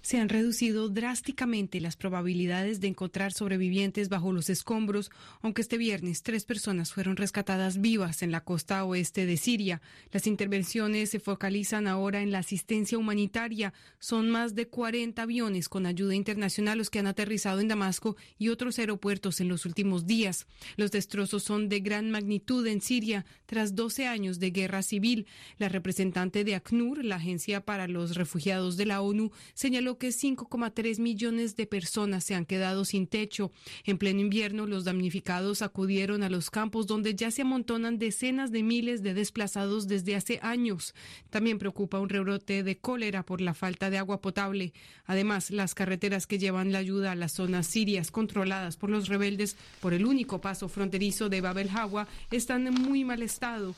se 0.02 0.20
han 0.20 0.30
reducido 0.30 0.90
drásticamente 0.90 1.82
las 1.82 1.96
probabilidades 1.96 2.80
de 2.80 2.88
encontrar 2.88 3.34
sobrevivientes 3.34 4.10
bajo 4.10 4.32
los 4.32 4.50
escombros, 4.50 5.12
aunque 5.42 5.62
este 5.62 5.78
viernes 5.78 6.24
tres 6.24 6.46
personas 6.46 6.94
fueron 6.94 7.18
rescatadas 7.18 7.82
vivas 7.82 8.22
en 8.22 8.32
la 8.32 8.44
costa 8.44 8.84
oeste 8.86 9.26
de 9.26 9.38
Siria. 9.38 9.82
Las 10.12 10.28
intervenciones 10.28 11.10
se 11.10 11.20
focalizan 11.20 11.88
ahora 11.88 12.22
en 12.22 12.32
la 12.32 12.40
asistencia 12.40 12.98
humanitaria. 12.98 13.74
Son 14.00 14.30
más 14.30 14.56
de 14.56 14.68
40 14.68 15.22
aviones 15.22 15.70
con 15.70 15.86
ayuda 15.86 16.16
internacional 16.16 16.78
los 16.78 16.90
que 16.90 17.00
han 17.00 17.08
aterrizado 17.08 17.60
en 17.60 17.68
Damasco 17.68 18.16
y 18.38 18.50
otros 18.50 18.80
aeropuertos 18.80 19.42
en 19.42 19.50
los 19.50 19.66
últimos 19.66 20.06
días. 20.06 20.48
Los 20.78 20.92
destrozos 20.92 21.44
son 21.44 21.70
de 21.70 21.82
gran 21.82 22.10
magnitud 22.10 22.66
en 22.68 22.82
Siria 22.82 23.26
tras 23.46 23.76
12 23.76 24.08
años 24.08 24.40
de 24.40 24.52
guerra 24.52 24.82
civil. 24.82 25.28
La 25.58 25.70
representante 25.70 26.44
de 26.44 26.56
ACNUR, 26.56 27.04
la 27.04 27.18
Agencia 27.18 27.62
para 27.62 27.88
los 27.88 28.16
Refugiados 28.16 28.78
de 28.78 28.86
la 28.86 29.02
ONU, 29.02 29.32
señaló 29.54 29.89
que 29.98 30.10
5,3 30.10 31.00
millones 31.00 31.56
de 31.56 31.66
personas 31.66 32.24
se 32.24 32.36
han 32.36 32.46
quedado 32.46 32.86
sin 32.86 33.08
techo. 33.08 33.52
En 33.86 33.98
pleno 33.98 34.22
invierno, 34.22 34.66
los 34.66 34.84
damnificados 34.84 35.62
acudieron 35.62 36.24
a 36.24 36.30
los 36.30 36.50
campos 36.50 36.88
donde 36.88 37.16
ya 37.16 37.32
se 37.32 37.42
amontonan 37.42 37.98
decenas 37.98 38.52
de 38.52 38.64
miles 38.64 39.04
de 39.04 39.14
desplazados 39.14 39.88
desde 39.88 40.16
hace 40.16 40.40
años. 40.42 40.94
También 41.30 41.60
preocupa 41.60 42.00
un 42.00 42.10
rebrote 42.10 42.64
de 42.64 42.78
cólera 42.78 43.26
por 43.26 43.42
la 43.42 43.54
falta 43.54 43.90
de 43.90 43.98
agua 43.98 44.22
potable. 44.22 44.74
Además, 45.06 45.52
las 45.52 45.74
carreteras 45.74 46.28
que 46.28 46.40
llevan 46.40 46.72
la 46.72 46.80
ayuda 46.80 47.12
a 47.12 47.16
las 47.16 47.34
zonas 47.34 47.68
sirias 47.68 48.12
controladas 48.12 48.78
por 48.78 48.90
los 48.90 49.08
rebeldes 49.08 49.58
por 49.82 49.94
el 49.94 50.06
único 50.06 50.42
paso 50.42 50.70
fronterizo 50.70 51.30
de 51.30 51.42
Babel 51.42 51.70
Hawa 51.70 52.08
están 52.32 52.68
en 52.68 52.74
muy 52.74 53.04
mal 53.04 53.22
estado. 53.22 53.76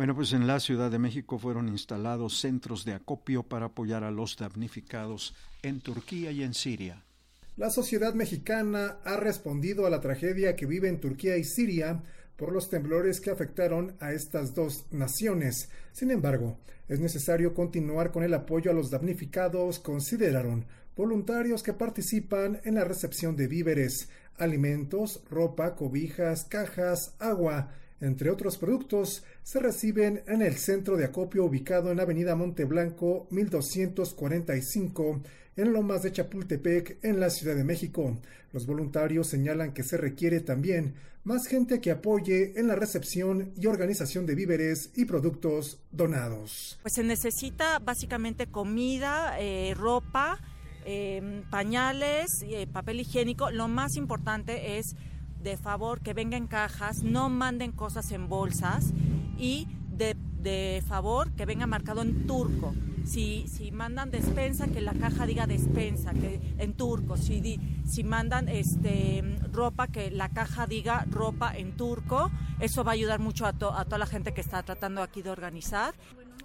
Bueno, 0.00 0.14
pues 0.14 0.32
en 0.32 0.46
la 0.46 0.60
Ciudad 0.60 0.90
de 0.90 0.98
México 0.98 1.38
fueron 1.38 1.68
instalados 1.68 2.40
centros 2.40 2.86
de 2.86 2.94
acopio 2.94 3.42
para 3.42 3.66
apoyar 3.66 4.02
a 4.02 4.10
los 4.10 4.34
damnificados 4.38 5.34
en 5.62 5.82
Turquía 5.82 6.30
y 6.30 6.42
en 6.42 6.54
Siria. 6.54 7.04
La 7.58 7.68
sociedad 7.68 8.14
mexicana 8.14 8.96
ha 9.04 9.18
respondido 9.18 9.84
a 9.84 9.90
la 9.90 10.00
tragedia 10.00 10.56
que 10.56 10.64
vive 10.64 10.88
en 10.88 11.00
Turquía 11.00 11.36
y 11.36 11.44
Siria 11.44 12.02
por 12.38 12.50
los 12.50 12.70
temblores 12.70 13.20
que 13.20 13.28
afectaron 13.28 13.94
a 14.00 14.14
estas 14.14 14.54
dos 14.54 14.86
naciones. 14.90 15.68
Sin 15.92 16.10
embargo, 16.10 16.56
es 16.88 16.98
necesario 16.98 17.52
continuar 17.52 18.10
con 18.10 18.22
el 18.22 18.32
apoyo 18.32 18.70
a 18.70 18.74
los 18.74 18.88
damnificados, 18.88 19.80
consideraron 19.80 20.64
voluntarios 20.96 21.62
que 21.62 21.74
participan 21.74 22.58
en 22.64 22.76
la 22.76 22.84
recepción 22.84 23.36
de 23.36 23.48
víveres, 23.48 24.08
alimentos, 24.38 25.22
ropa, 25.28 25.76
cobijas, 25.76 26.46
cajas, 26.46 27.14
agua, 27.18 27.74
entre 28.00 28.30
otros 28.30 28.56
productos, 28.56 29.24
se 29.42 29.60
reciben 29.60 30.22
en 30.26 30.42
el 30.42 30.56
centro 30.56 30.96
de 30.96 31.04
acopio 31.04 31.44
ubicado 31.44 31.92
en 31.92 32.00
Avenida 32.00 32.34
Monteblanco 32.34 33.26
1245 33.30 35.22
en 35.56 35.72
Lomas 35.72 36.02
de 36.02 36.12
Chapultepec, 36.12 36.98
en 37.02 37.20
la 37.20 37.28
Ciudad 37.30 37.54
de 37.54 37.64
México. 37.64 38.18
Los 38.52 38.66
voluntarios 38.66 39.26
señalan 39.26 39.72
que 39.72 39.82
se 39.82 39.96
requiere 39.96 40.40
también 40.40 40.94
más 41.24 41.46
gente 41.46 41.80
que 41.80 41.90
apoye 41.90 42.58
en 42.58 42.66
la 42.66 42.76
recepción 42.76 43.52
y 43.56 43.66
organización 43.66 44.24
de 44.24 44.34
víveres 44.34 44.90
y 44.96 45.04
productos 45.04 45.78
donados. 45.90 46.78
Pues 46.82 46.94
se 46.94 47.04
necesita 47.04 47.78
básicamente 47.78 48.46
comida, 48.46 49.38
eh, 49.38 49.74
ropa, 49.76 50.38
eh, 50.86 51.42
pañales, 51.50 52.42
eh, 52.42 52.66
papel 52.66 53.00
higiénico. 53.00 53.50
Lo 53.50 53.68
más 53.68 53.96
importante 53.96 54.78
es 54.78 54.96
de 55.42 55.56
favor 55.56 56.00
que 56.00 56.14
vengan 56.14 56.46
cajas, 56.46 57.02
no 57.02 57.28
manden 57.28 57.72
cosas 57.72 58.12
en 58.12 58.28
bolsas 58.28 58.92
y 59.38 59.66
de, 59.90 60.16
de 60.40 60.82
favor 60.86 61.32
que 61.32 61.46
venga 61.46 61.66
marcado 61.66 62.02
en 62.02 62.26
turco. 62.26 62.74
Si, 63.04 63.48
si 63.48 63.72
mandan 63.72 64.10
despensa, 64.10 64.68
que 64.68 64.80
la 64.80 64.92
caja 64.92 65.26
diga 65.26 65.46
despensa, 65.46 66.12
que 66.12 66.54
en 66.58 66.74
turco. 66.74 67.16
Si, 67.16 67.58
si 67.86 68.04
mandan 68.04 68.48
este, 68.48 69.24
ropa, 69.52 69.88
que 69.88 70.10
la 70.10 70.28
caja 70.28 70.66
diga 70.66 71.06
ropa 71.10 71.56
en 71.56 71.76
turco. 71.76 72.30
Eso 72.60 72.84
va 72.84 72.92
a 72.92 72.94
ayudar 72.94 73.18
mucho 73.18 73.46
a, 73.46 73.48
a 73.48 73.52
toda 73.84 73.98
la 73.98 74.06
gente 74.06 74.34
que 74.34 74.42
está 74.42 74.62
tratando 74.62 75.02
aquí 75.02 75.22
de 75.22 75.30
organizar 75.30 75.94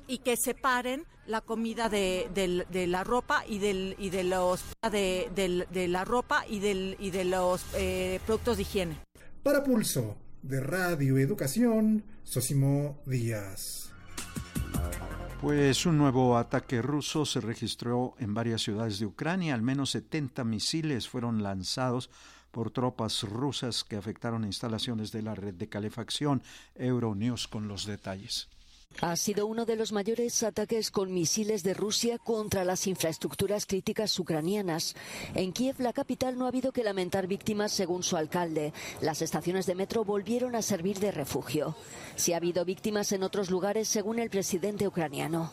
y 0.08 0.20
que 0.20 0.38
separen 0.38 1.06
la 1.28 1.42
comida 1.42 1.90
de, 1.90 2.30
de, 2.34 2.88
la 2.88 3.04
ropa 3.04 3.44
y 3.48 3.60
del 3.60 3.96
y 3.98 4.10
de 4.10 4.24
los 4.24 4.64
de, 4.92 5.66
de 5.70 5.88
la 5.88 6.06
ropa 6.06 6.46
y 6.48 6.60
del 6.60 6.96
y 7.00 7.10
de 7.12 7.26
los 7.26 7.66
eh, 7.76 8.20
productos 8.26 8.58
de 8.58 8.64
higiene. 8.64 8.98
Para 9.44 9.64
Pulso 9.64 10.18
de 10.42 10.60
Radio 10.60 11.18
Educación, 11.18 12.04
Sosimo 12.24 13.02
Díaz. 13.06 13.92
Pues 15.42 15.86
un 15.86 15.98
nuevo 15.98 16.38
ataque 16.38 16.82
ruso 16.82 17.26
se 17.26 17.42
registró 17.42 18.16
en 18.20 18.34
varias 18.34 18.62
ciudades 18.62 19.00
de 19.00 19.06
Ucrania. 19.06 19.54
Al 19.54 19.62
menos 19.62 19.92
70 19.92 20.44
misiles 20.44 21.08
fueron 21.08 21.44
lanzados 21.44 22.10
por 22.52 22.72
tropas 22.72 23.24
rusas 23.24 23.84
que 23.84 23.98
afectaron 23.98 24.46
instalaciones 24.46 25.12
de 25.12 25.22
la 25.22 25.36
red 25.36 25.54
de 25.54 25.68
calefacción. 25.68 26.42
Euronews 26.74 27.48
con 27.48 27.68
los 27.68 27.86
detalles. 27.86 28.50
Ha 29.02 29.16
sido 29.18 29.46
uno 29.46 29.66
de 29.66 29.76
los 29.76 29.92
mayores 29.92 30.42
ataques 30.44 30.90
con 30.90 31.14
misiles 31.14 31.64
de 31.64 31.74
Rusia 31.74 32.18
contra 32.18 32.64
las 32.64 32.88
infraestructuras 32.88 33.66
críticas 33.66 34.18
ucranianas. 34.18 34.96
En 35.34 35.52
Kiev, 35.52 35.80
la 35.80 35.92
capital, 35.92 36.38
no 36.38 36.46
ha 36.46 36.48
habido 36.48 36.72
que 36.72 36.84
lamentar 36.84 37.28
víctimas 37.28 37.74
según 37.74 38.04
su 38.04 38.16
alcalde. 38.16 38.72
Las 39.02 39.22
estaciones 39.22 39.66
de 39.66 39.76
metro 39.76 40.06
volvieron 40.06 40.56
a 40.56 40.62
servir 40.62 41.00
de 41.00 41.12
refugio. 41.12 41.76
Si 42.16 42.32
ha 42.32 42.38
habido 42.38 42.64
víctimas 42.64 43.12
en 43.12 43.24
otros 43.24 43.50
lugares 43.50 43.90
según 43.90 44.18
el 44.20 44.30
presidente 44.30 44.88
ucraniano. 44.88 45.52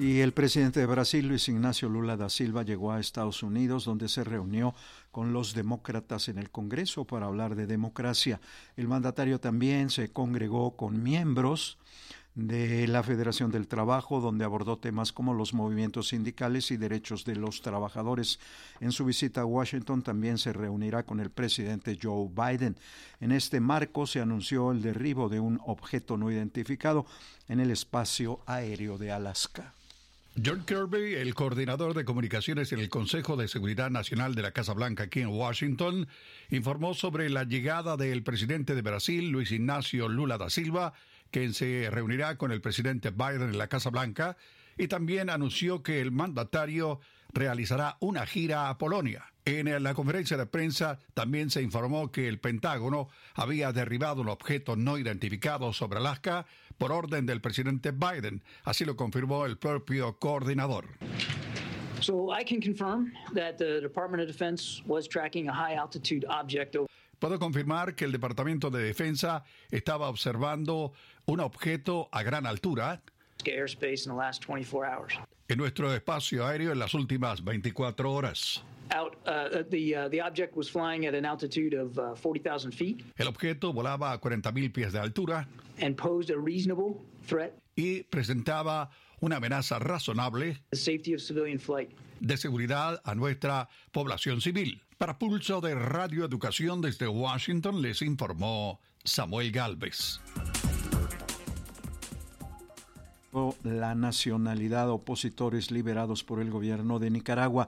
Y 0.00 0.22
el 0.22 0.32
presidente 0.32 0.80
de 0.80 0.86
Brasil, 0.86 1.28
Luis 1.28 1.46
Ignacio 1.50 1.90
Lula 1.90 2.16
da 2.16 2.30
Silva, 2.30 2.62
llegó 2.62 2.90
a 2.90 3.00
Estados 3.00 3.42
Unidos, 3.42 3.84
donde 3.84 4.08
se 4.08 4.24
reunió 4.24 4.74
con 5.10 5.34
los 5.34 5.52
demócratas 5.52 6.30
en 6.30 6.38
el 6.38 6.48
Congreso 6.48 7.04
para 7.04 7.26
hablar 7.26 7.54
de 7.54 7.66
democracia. 7.66 8.40
El 8.76 8.88
mandatario 8.88 9.40
también 9.40 9.90
se 9.90 10.08
congregó 10.08 10.74
con 10.74 11.02
miembros 11.02 11.76
de 12.35 12.85
la 12.87 13.01
Federación 13.01 13.49
del 13.49 13.67
Trabajo, 13.67 14.19
donde 14.19 14.43
abordó 14.43 14.77
temas 14.77 15.13
como 15.13 15.33
los 15.33 15.53
movimientos 15.53 16.09
sindicales 16.09 16.69
y 16.69 16.77
derechos 16.77 17.23
de 17.23 17.37
los 17.37 17.61
trabajadores. 17.61 18.39
En 18.81 18.91
su 18.91 19.05
visita 19.05 19.41
a 19.41 19.45
Washington 19.45 20.03
también 20.03 20.37
se 20.37 20.51
reunirá 20.51 21.03
con 21.03 21.21
el 21.21 21.29
presidente 21.29 21.97
Joe 22.01 22.29
Biden. 22.29 22.75
En 23.21 23.31
este 23.31 23.61
marco 23.61 24.05
se 24.05 24.19
anunció 24.19 24.71
el 24.71 24.81
derribo 24.81 25.29
de 25.29 25.39
un 25.39 25.61
objeto 25.65 26.17
no 26.17 26.29
identificado 26.29 27.05
en 27.47 27.61
el 27.61 27.71
espacio 27.71 28.41
aéreo 28.45 28.97
de 28.97 29.11
Alaska. 29.13 29.73
John 30.43 30.65
Kirby, 30.65 31.15
el 31.15 31.33
coordinador 31.33 31.93
de 31.93 32.03
comunicaciones 32.03 32.73
en 32.73 32.79
el 32.79 32.89
Consejo 32.89 33.37
de 33.37 33.47
Seguridad 33.47 33.89
Nacional 33.89 34.35
de 34.35 34.41
la 34.41 34.51
Casa 34.51 34.73
Blanca 34.73 35.03
aquí 35.03 35.21
en 35.21 35.29
Washington, 35.29 36.09
informó 36.49 36.93
sobre 36.93 37.29
la 37.29 37.45
llegada 37.45 37.95
del 37.95 38.21
presidente 38.21 38.75
de 38.75 38.81
Brasil, 38.81 39.29
Luis 39.29 39.53
Ignacio 39.53 40.09
Lula 40.09 40.37
da 40.37 40.49
Silva, 40.49 40.93
quien 41.31 41.53
se 41.53 41.89
reunirá 41.91 42.37
con 42.37 42.51
el 42.51 42.61
presidente 42.61 43.11
Biden 43.11 43.49
en 43.49 43.57
la 43.57 43.67
Casa 43.67 43.89
Blanca, 43.89 44.37
y 44.77 44.87
también 44.87 45.29
anunció 45.29 45.83
que 45.83 46.01
el 46.01 46.11
mandatario 46.11 46.99
realizará 47.33 47.97
una 47.99 48.25
gira 48.25 48.69
a 48.69 48.77
Polonia. 48.77 49.25
En 49.45 49.83
la 49.83 49.93
conferencia 49.93 50.37
de 50.37 50.47
prensa 50.47 50.99
también 51.13 51.51
se 51.51 51.61
informó 51.61 52.11
que 52.11 52.27
el 52.27 52.39
Pentágono 52.39 53.09
había 53.35 53.71
derribado 53.71 54.21
un 54.21 54.29
objeto 54.29 54.75
no 54.75 54.97
identificado 54.97 55.71
sobre 55.71 55.99
Alaska 55.99 56.47
por 56.79 56.91
orden 56.91 57.25
del 57.25 57.41
presidente 57.41 57.91
Biden. 57.91 58.41
Así 58.63 58.85
lo 58.85 58.95
confirmó 58.95 59.45
el 59.45 59.57
propio 59.57 60.17
coordinador. 60.17 60.87
So 62.01 62.31
I 62.31 62.43
can 62.43 62.59
confirm 62.59 63.13
that 63.35 63.57
the 63.57 63.79
Department 63.81 64.21
of 64.21 64.27
Defense 64.27 64.81
was 64.85 65.07
tracking 65.07 65.47
a 65.47 65.53
high 65.53 65.75
altitude 65.75 66.25
object 66.27 66.75
Puedo 67.19 67.39
confirmar 67.39 67.95
que 67.95 68.05
el 68.05 68.11
Departamento 68.11 68.69
de 68.69 68.83
Defensa 68.83 69.43
estaba 69.71 70.09
observando 70.09 70.91
un 71.27 71.39
objeto 71.39 72.07
a 72.11 72.23
gran 72.23 72.45
altura 72.45 73.01
airspace 73.45 74.05
in 74.05 74.11
the 74.11 74.17
last 74.17 74.41
24 74.41 74.85
hours. 74.85 75.13
en 75.47 75.57
nuestro 75.59 75.93
espacio 75.93 76.45
aéreo 76.45 76.71
en 76.71 76.79
las 76.79 76.93
últimas 76.95 77.43
24 77.43 78.11
horas. 78.11 78.63
Uh, 78.91 79.09
uh, 79.29 79.63
the 79.69 80.21
object 80.21 80.55
was 80.55 80.69
flying 80.69 81.05
at 81.07 81.13
an 81.15 81.25
altitude 81.25 81.73
of 81.73 81.97
uh, 81.97 82.13
40,000 82.15 82.71
feet 82.71 83.03
El 83.17 83.27
objeto 83.27 83.73
volaba 83.73 84.11
a 84.13 84.19
40.000 84.21 84.71
pies 84.71 84.93
de 84.93 84.99
altura 84.99 85.47
and 85.81 85.95
posed 85.97 86.29
a 86.29 86.37
reasonable 86.37 87.01
threat 87.27 87.53
y 87.75 88.03
presentaba 88.03 88.89
una 89.21 89.37
amenaza 89.37 89.79
razonable 89.79 90.57
the 90.71 90.77
safety 90.77 91.13
of 91.15 91.21
civilian 91.21 91.59
flight. 91.59 91.89
de 92.19 92.37
seguridad 92.37 93.01
a 93.03 93.15
nuestra 93.15 93.67
población 93.91 94.39
civil. 94.41 94.81
Para 94.97 95.17
Pulso 95.19 95.61
de 95.61 95.75
Radio 95.75 96.23
Educación 96.25 96.81
desde 96.81 97.07
Washington 97.07 97.81
les 97.81 98.01
informó 98.01 98.79
Samuel 99.03 99.51
Galvez. 99.51 100.19
La 103.63 103.95
nacionalidad 103.95 104.89
opositores 104.89 105.69
liberados 105.69 106.23
por 106.23 106.39
el 106.39 106.49
gobierno 106.49 106.99
de 106.99 107.09
Nicaragua. 107.09 107.67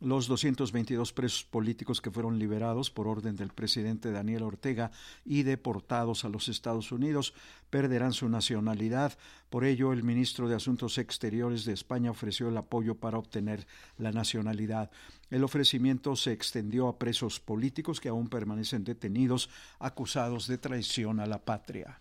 Los 0.00 0.26
222 0.26 1.12
presos 1.12 1.44
políticos 1.44 2.00
que 2.00 2.10
fueron 2.10 2.38
liberados 2.38 2.90
por 2.90 3.06
orden 3.06 3.36
del 3.36 3.50
presidente 3.50 4.10
Daniel 4.10 4.42
Ortega 4.42 4.90
y 5.26 5.42
deportados 5.42 6.24
a 6.24 6.30
los 6.30 6.48
Estados 6.48 6.92
Unidos 6.92 7.34
perderán 7.68 8.14
su 8.14 8.30
nacionalidad. 8.30 9.12
Por 9.50 9.66
ello, 9.66 9.92
el 9.92 10.02
ministro 10.02 10.48
de 10.48 10.54
Asuntos 10.54 10.96
Exteriores 10.96 11.66
de 11.66 11.74
España 11.74 12.10
ofreció 12.10 12.48
el 12.48 12.56
apoyo 12.56 12.94
para 12.94 13.18
obtener 13.18 13.66
la 13.98 14.12
nacionalidad. 14.12 14.90
El 15.30 15.44
ofrecimiento 15.44 16.16
se 16.16 16.32
extendió 16.32 16.88
a 16.88 16.98
presos 16.98 17.38
políticos 17.38 18.00
que 18.00 18.08
aún 18.08 18.28
permanecen 18.30 18.82
detenidos 18.82 19.50
acusados 19.78 20.46
de 20.46 20.56
traición 20.56 21.20
a 21.20 21.26
la 21.26 21.38
patria. 21.38 22.00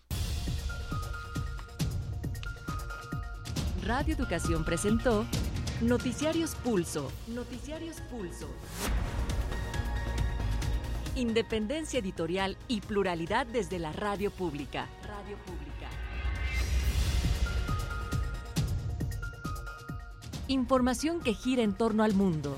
Radio 3.86 4.13
Educación 4.13 4.63
presentó 4.63 5.26
Noticiarios 5.82 6.54
Pulso. 6.54 7.12
Noticiarios 7.28 8.00
Pulso. 8.12 8.48
Independencia 11.15 12.00
editorial 12.00 12.58
y 12.67 12.82
pluralidad 12.82 13.48
desde 13.48 13.80
la 13.80 13.91
radio 13.91 14.30
pública. 14.30 14.88
Radio 15.08 15.36
pública. 15.38 15.89
Información 20.48 21.20
que 21.20 21.34
gira 21.34 21.63
en 21.63 21.74
torno 21.74 22.04
al 22.04 22.13
mundo. 22.13 22.58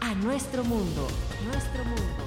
A 0.00 0.14
nuestro 0.14 0.62
mundo. 0.62 1.08
Nuestro 1.46 1.84
mundo. 1.84 2.19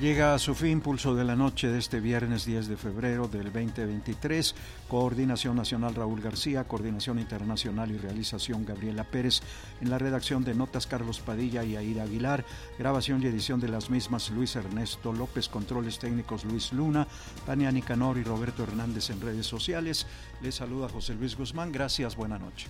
Llega 0.00 0.34
a 0.34 0.40
su 0.40 0.56
fin 0.56 0.80
Pulso 0.80 1.14
de 1.14 1.24
la 1.24 1.36
Noche 1.36 1.68
de 1.68 1.78
este 1.78 2.00
viernes 2.00 2.44
10 2.44 2.66
de 2.66 2.76
febrero 2.76 3.28
del 3.28 3.52
2023. 3.52 4.54
Coordinación 4.88 5.56
Nacional 5.56 5.94
Raúl 5.94 6.20
García, 6.20 6.64
Coordinación 6.64 7.20
Internacional 7.20 7.92
y 7.92 7.98
Realización 7.98 8.66
Gabriela 8.66 9.04
Pérez. 9.04 9.40
En 9.80 9.90
la 9.90 9.98
redacción 9.98 10.42
de 10.42 10.54
Notas 10.54 10.88
Carlos 10.88 11.20
Padilla 11.20 11.62
y 11.62 11.76
Aida 11.76 12.02
Aguilar. 12.02 12.44
Grabación 12.76 13.22
y 13.22 13.26
edición 13.26 13.60
de 13.60 13.68
las 13.68 13.88
mismas 13.88 14.30
Luis 14.30 14.56
Ernesto 14.56 15.12
López. 15.12 15.48
Controles 15.48 16.00
técnicos 16.00 16.44
Luis 16.44 16.72
Luna. 16.72 17.06
Tania 17.46 17.70
Nicanor 17.70 18.18
y 18.18 18.24
Roberto 18.24 18.64
Hernández 18.64 19.10
en 19.10 19.20
redes 19.20 19.46
sociales. 19.46 20.08
Les 20.42 20.56
saluda 20.56 20.88
José 20.88 21.14
Luis 21.14 21.36
Guzmán. 21.36 21.70
Gracias, 21.70 22.16
buena 22.16 22.38
noche. 22.38 22.66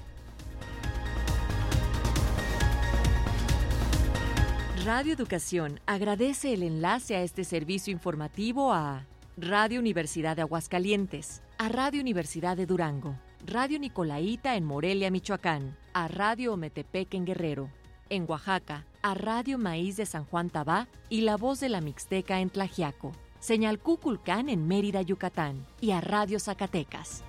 Radio 4.85 5.15
Educación 5.15 5.81
agradece 5.87 6.53
el 6.53 6.63
enlace 6.63 7.17
a 7.17 7.23
este 7.23 7.45
servicio 7.45 7.91
informativo 7.91 8.71
a 8.75 9.07
Radio 9.35 9.81
Universidad 9.81 10.37
de 10.37 10.43
Aguascalientes, 10.43 11.43
a 11.57 11.71
Radio 11.71 12.03
Universidad 12.03 12.55
de 12.55 12.67
Durango, 12.67 13.19
Radio 13.47 13.79
Nicolaita 13.79 14.57
en 14.57 14.65
Morelia, 14.67 15.11
Michoacán, 15.11 15.75
a 15.95 16.07
Radio 16.09 16.53
Ometepec 16.53 17.15
en 17.15 17.25
Guerrero, 17.25 17.71
en 18.11 18.27
Oaxaca, 18.29 18.85
a 19.01 19.15
Radio 19.15 19.57
Maíz 19.57 19.97
de 19.97 20.05
San 20.05 20.27
Juan 20.27 20.51
Tabá 20.51 20.87
y 21.09 21.23
La 21.23 21.39
Voz 21.39 21.61
de 21.61 21.71
la 21.71 21.81
Mixteca 21.81 22.41
en 22.41 22.51
Tlajiaco, 22.51 23.13
Señal 23.41 23.79
Cuculcán 23.79 24.51
en 24.51 24.69
Mérida, 24.69 25.01
Yucatán 25.01 25.65
y 25.81 25.93
a 25.93 26.03
Radio 26.03 26.39
Zacatecas. 26.39 27.25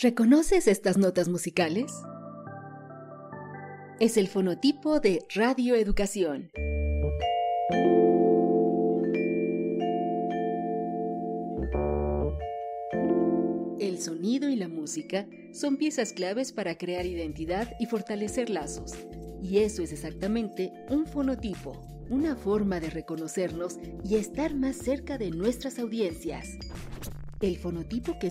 ¿Reconoces 0.00 0.68
estas 0.68 0.96
notas 0.96 1.28
musicales? 1.28 1.90
Es 3.98 4.16
el 4.16 4.28
fonotipo 4.28 5.00
de 5.00 5.24
Radio 5.34 5.74
Educación. 5.74 6.52
El 13.80 13.98
sonido 13.98 14.48
y 14.48 14.54
la 14.54 14.68
música 14.68 15.26
son 15.52 15.76
piezas 15.76 16.12
claves 16.12 16.52
para 16.52 16.78
crear 16.78 17.04
identidad 17.04 17.68
y 17.80 17.86
fortalecer 17.86 18.50
lazos. 18.50 18.92
Y 19.42 19.58
eso 19.58 19.82
es 19.82 19.92
exactamente 19.92 20.72
un 20.90 21.08
fonotipo. 21.08 21.72
una 22.08 22.36
forma 22.36 22.80
de 22.80 22.88
reconocernos 22.88 23.78
y 24.02 24.14
estar 24.14 24.54
más 24.54 24.76
cerca 24.76 25.18
de 25.18 25.30
nuestras 25.30 25.78
audiencias. 25.78 26.56
El 27.40 27.56
fonotipo 27.56 28.18
que 28.18 28.26